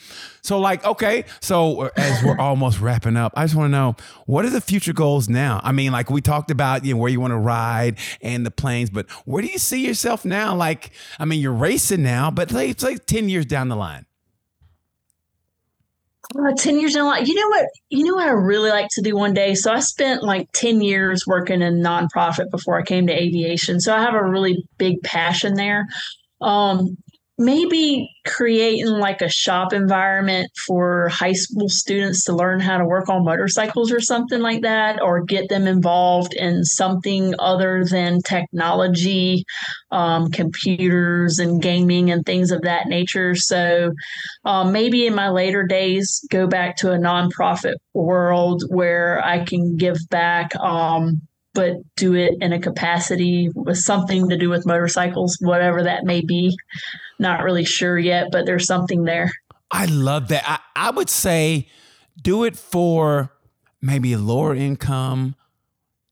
[0.43, 3.90] So like, okay, so as we're almost wrapping up, I just want to know
[4.27, 5.61] what are the future goals now?
[5.63, 8.51] I mean, like we talked about, you know, where you want to ride and the
[8.51, 10.55] planes, but where do you see yourself now?
[10.55, 14.07] Like, I mean, you're racing now, but like, it's like 10 years down the line.
[16.39, 17.27] Uh, 10 years in life.
[17.27, 17.67] You know what?
[17.89, 19.55] You know what I really like to do one day?
[19.55, 23.81] So I spent like 10 years working in nonprofit before I came to aviation.
[23.81, 25.89] So I have a really big passion there.
[26.41, 26.97] Um,
[27.41, 33.09] maybe creating like a shop environment for high school students to learn how to work
[33.09, 39.43] on motorcycles or something like that, or get them involved in something other than technology,
[39.91, 43.35] um, computers and gaming and things of that nature.
[43.35, 43.93] So
[44.45, 49.79] um, maybe in my later days, go back to a nonprofit world where I can
[49.79, 50.55] give back.
[50.57, 51.23] Um,
[51.53, 56.21] but do it in a capacity with something to do with motorcycles, whatever that may
[56.21, 56.57] be.
[57.21, 59.31] Not really sure yet, but there's something there.
[59.71, 60.43] I love that.
[60.47, 61.69] I, I would say
[62.21, 63.33] do it for
[63.81, 65.37] maybe lower income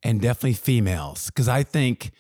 [0.03, 2.13] and definitely females because I think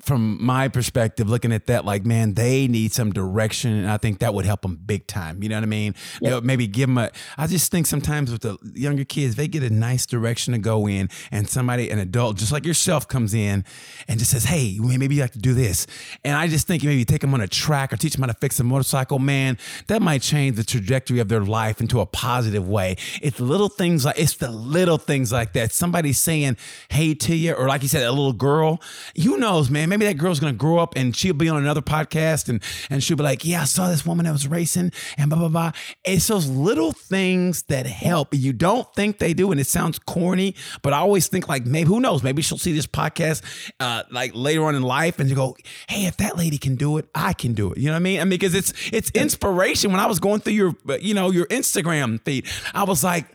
[0.00, 3.72] from my perspective, looking at that, like, man, they need some direction.
[3.72, 5.42] And I think that would help them big time.
[5.42, 5.94] You know what I mean?
[6.20, 6.42] Yep.
[6.42, 9.70] Maybe give them a, I just think sometimes with the younger kids, they get a
[9.70, 13.64] nice direction to go in and somebody, an adult, just like yourself comes in
[14.08, 15.86] and just says, hey, maybe you like to do this.
[16.24, 18.34] And I just think maybe take them on a track or teach them how to
[18.34, 22.68] fix a motorcycle, man, that might change the trajectory of their life into a positive
[22.68, 22.96] way.
[23.22, 25.72] It's little things like, it's the little things like that.
[25.72, 26.56] Somebody saying,
[26.90, 28.80] hey to you, or like you said, a little girl,
[29.14, 29.88] you knows, man?
[29.88, 33.16] Maybe that girl's gonna grow up and she'll be on another podcast and and she'll
[33.16, 35.72] be like, Yeah, I saw this woman that was racing and blah blah blah.
[36.04, 38.34] It's those little things that help.
[38.34, 41.88] You don't think they do, and it sounds corny, but I always think like maybe
[41.88, 42.22] who knows?
[42.22, 43.42] Maybe she'll see this podcast
[43.80, 45.56] uh, like later on in life and you go,
[45.88, 47.78] Hey, if that lady can do it, I can do it.
[47.78, 48.20] You know what I mean?
[48.20, 49.90] I mean, because it's it's inspiration.
[49.90, 53.26] When I was going through your you know your Instagram feed, I was like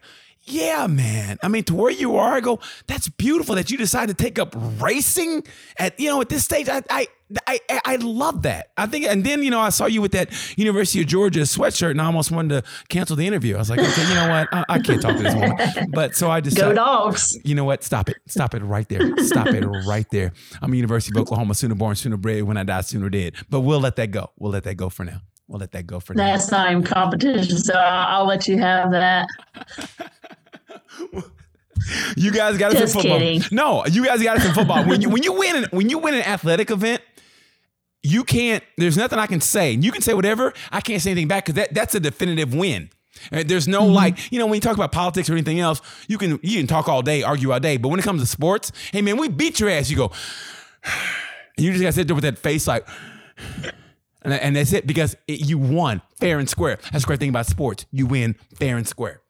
[0.51, 1.37] yeah, man.
[1.41, 4.37] I mean, to where you are, I go, that's beautiful that you decided to take
[4.37, 5.43] up racing
[5.77, 6.69] at, you know, at this stage.
[6.69, 7.07] I, I,
[7.47, 8.71] I, I love that.
[8.75, 11.91] I think, and then, you know, I saw you with that University of Georgia sweatshirt
[11.91, 13.55] and I almost wanted to cancel the interview.
[13.55, 14.47] I was like, okay, you know what?
[14.51, 15.57] I, I can't talk to this woman.
[15.91, 17.37] But so I just, go dogs.
[17.45, 17.83] You know what?
[17.83, 18.17] Stop it.
[18.27, 19.17] Stop it right there.
[19.19, 20.33] Stop it right there.
[20.61, 22.43] I'm a University of Oklahoma, sooner born, sooner bred.
[22.43, 23.35] When I die, sooner dead.
[23.49, 24.31] But we'll let that go.
[24.37, 25.21] We'll let that go for now.
[25.47, 26.25] We'll let that go for now.
[26.25, 27.57] That's not even competition.
[27.57, 29.27] So I'll let you have that.
[32.15, 33.19] You guys got us in football.
[33.19, 33.43] Kidding.
[33.51, 34.85] No, you guys got us in football.
[34.85, 37.01] When you when you win an, when you win an athletic event,
[38.03, 38.63] you can't.
[38.77, 39.73] There's nothing I can say.
[39.73, 40.53] You can say whatever.
[40.71, 42.89] I can't say anything back because that that's a definitive win.
[43.31, 43.93] There's no mm-hmm.
[43.93, 46.67] like, you know, when you talk about politics or anything else, you can you can
[46.67, 47.77] talk all day, argue all day.
[47.77, 49.89] But when it comes to sports, hey man, we beat your ass.
[49.89, 50.11] You go,
[51.57, 52.87] and you just gotta sit there with that face like,
[54.23, 56.79] and, and that's it because it, you won fair and square.
[56.91, 57.85] That's the great thing about sports.
[57.91, 59.20] You win fair and square.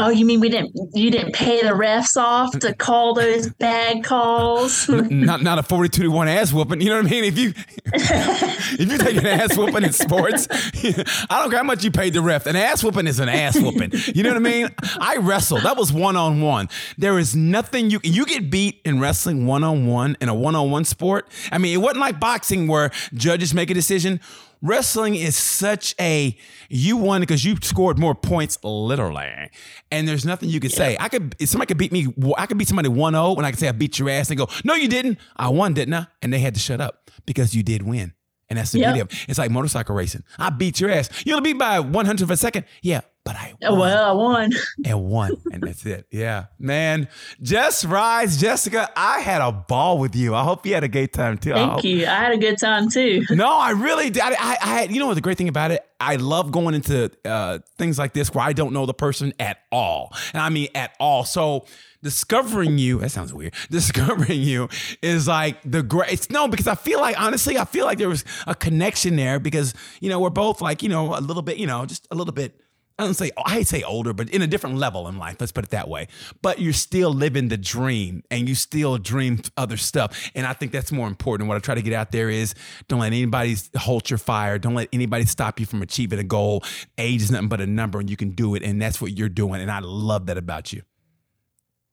[0.00, 0.72] Oh, you mean we didn't?
[0.94, 4.88] You didn't pay the refs off to call those bad calls?
[4.88, 6.80] not not a forty-two to one ass whooping.
[6.80, 7.24] You know what I mean?
[7.24, 7.52] If you
[7.86, 12.14] if you take an ass whooping in sports, I don't care how much you paid
[12.14, 12.46] the ref.
[12.46, 13.92] An ass whooping is an ass whooping.
[14.14, 14.68] You know what I mean?
[15.00, 15.62] I wrestled.
[15.62, 16.68] That was one on one.
[16.96, 20.54] There is nothing you you get beat in wrestling one on one in a one
[20.54, 21.28] on one sport.
[21.50, 24.20] I mean, it wasn't like boxing where judges make a decision
[24.62, 26.36] wrestling is such a
[26.68, 29.50] you won because you scored more points literally
[29.90, 30.76] and there's nothing you can yeah.
[30.76, 33.50] say i could if somebody could beat me i could beat somebody 1-0 and i
[33.50, 36.06] could say i beat your ass and go no you didn't i won didn't i
[36.22, 38.12] and they had to shut up because you did win
[38.48, 38.94] and that's the yep.
[38.94, 39.28] beauty of it.
[39.28, 40.24] It's like motorcycle racing.
[40.38, 41.10] I beat your ass.
[41.26, 42.64] You'll beat by 100 of a second.
[42.82, 43.78] Yeah, but I won.
[43.78, 44.52] Well, I won.
[44.84, 45.32] And won.
[45.52, 46.06] and that's it.
[46.10, 46.46] Yeah.
[46.58, 47.08] Man,
[47.42, 50.34] Jess Rise, Jessica, I had a ball with you.
[50.34, 51.52] I hope you had a great time too.
[51.52, 52.06] Thank I you.
[52.06, 53.24] I had a good time too.
[53.30, 54.22] no, I really did.
[54.22, 55.84] I, I, I, you know what the great thing about it?
[56.00, 59.58] I love going into uh, things like this where I don't know the person at
[59.70, 60.14] all.
[60.32, 61.24] And I mean at all.
[61.24, 61.66] So
[62.02, 64.68] discovering you that sounds weird discovering you
[65.02, 68.08] is like the great it's no because i feel like honestly i feel like there
[68.08, 71.56] was a connection there because you know we're both like you know a little bit
[71.56, 72.60] you know just a little bit
[72.98, 75.36] I don't say I say older, but in a different level in life.
[75.38, 76.08] Let's put it that way.
[76.42, 80.30] But you're still living the dream, and you still dream other stuff.
[80.34, 81.48] And I think that's more important.
[81.48, 82.54] What I try to get out there is
[82.88, 84.58] don't let anybody hold your fire.
[84.58, 86.64] Don't let anybody stop you from achieving a goal.
[86.96, 88.62] Age is nothing but a number, and you can do it.
[88.62, 89.60] And that's what you're doing.
[89.60, 90.82] And I love that about you.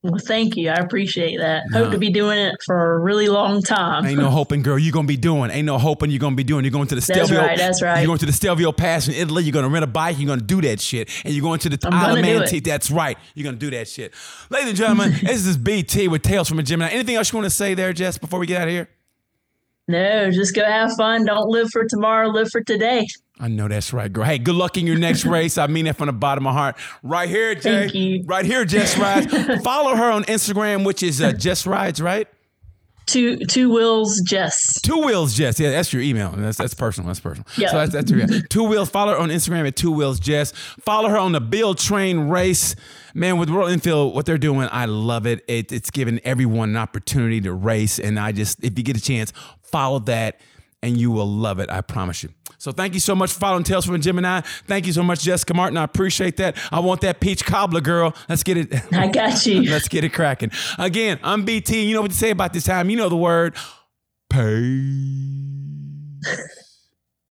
[0.05, 0.69] Well, thank you.
[0.69, 1.63] I appreciate that.
[1.73, 4.05] Hope to be doing it for a really long time.
[4.05, 4.77] Ain't no hoping, girl.
[4.77, 5.49] You're gonna be doing.
[5.49, 6.63] Ain't no hoping you're gonna be doing.
[6.63, 7.37] You're going to the Stelvio.
[7.37, 7.57] That's right.
[7.57, 7.99] That's right.
[8.01, 9.43] You're going to the Stelvio Pass in Italy.
[9.43, 10.19] You're gonna rent a bike.
[10.19, 11.09] You're gonna do that shit.
[11.25, 12.45] And you're going to the Isle of Man.
[12.63, 13.17] That's right.
[13.33, 14.13] You're gonna do that shit.
[14.51, 16.91] Ladies and gentlemen, this is BT with Tales from a Gemini.
[16.91, 18.87] Anything else you want to say there, Jess, before we get out of here?
[19.87, 21.25] No, just go have fun.
[21.25, 22.27] Don't live for tomorrow.
[22.27, 23.07] Live for today.
[23.39, 24.23] I know that's right, girl.
[24.23, 25.57] Hey, good luck in your next race.
[25.57, 26.77] I mean that from the bottom of my heart.
[27.03, 28.23] Right here, Jay.
[28.25, 29.63] Right here, Jess Rides.
[29.63, 32.27] Follow her on Instagram, which is uh, Jess Rides, right?
[33.05, 34.81] Two two wheels Jess.
[34.81, 35.59] Two wheels Jess.
[35.59, 36.31] Yeah, that's your email.
[36.31, 37.07] That's that's personal.
[37.07, 37.45] That's personal.
[37.55, 37.69] Yeah.
[37.69, 38.89] So that's that's your two wheels.
[38.89, 40.51] Follow her on Instagram at two wheels Jess.
[40.81, 42.75] Follow her on the Build Train Race.
[43.13, 45.45] Man, with Royal Enfield, what they're doing, I love it.
[45.47, 45.71] it.
[45.71, 49.31] It's giving everyone an opportunity to race, and I just if you get a chance,
[49.61, 50.39] follow that,
[50.81, 51.69] and you will love it.
[51.69, 52.29] I promise you.
[52.57, 54.41] So thank you so much for following Tales from Gemini.
[54.67, 55.77] Thank you so much, Jessica Martin.
[55.77, 56.57] I appreciate that.
[56.71, 58.15] I want that peach cobbler, girl.
[58.29, 58.73] Let's get it.
[58.93, 59.63] I got you.
[59.69, 60.51] Let's get it cracking.
[60.77, 61.85] Again, I'm BT.
[61.85, 62.89] You know what to say about this time.
[62.89, 63.55] You know the word
[64.29, 64.81] pay.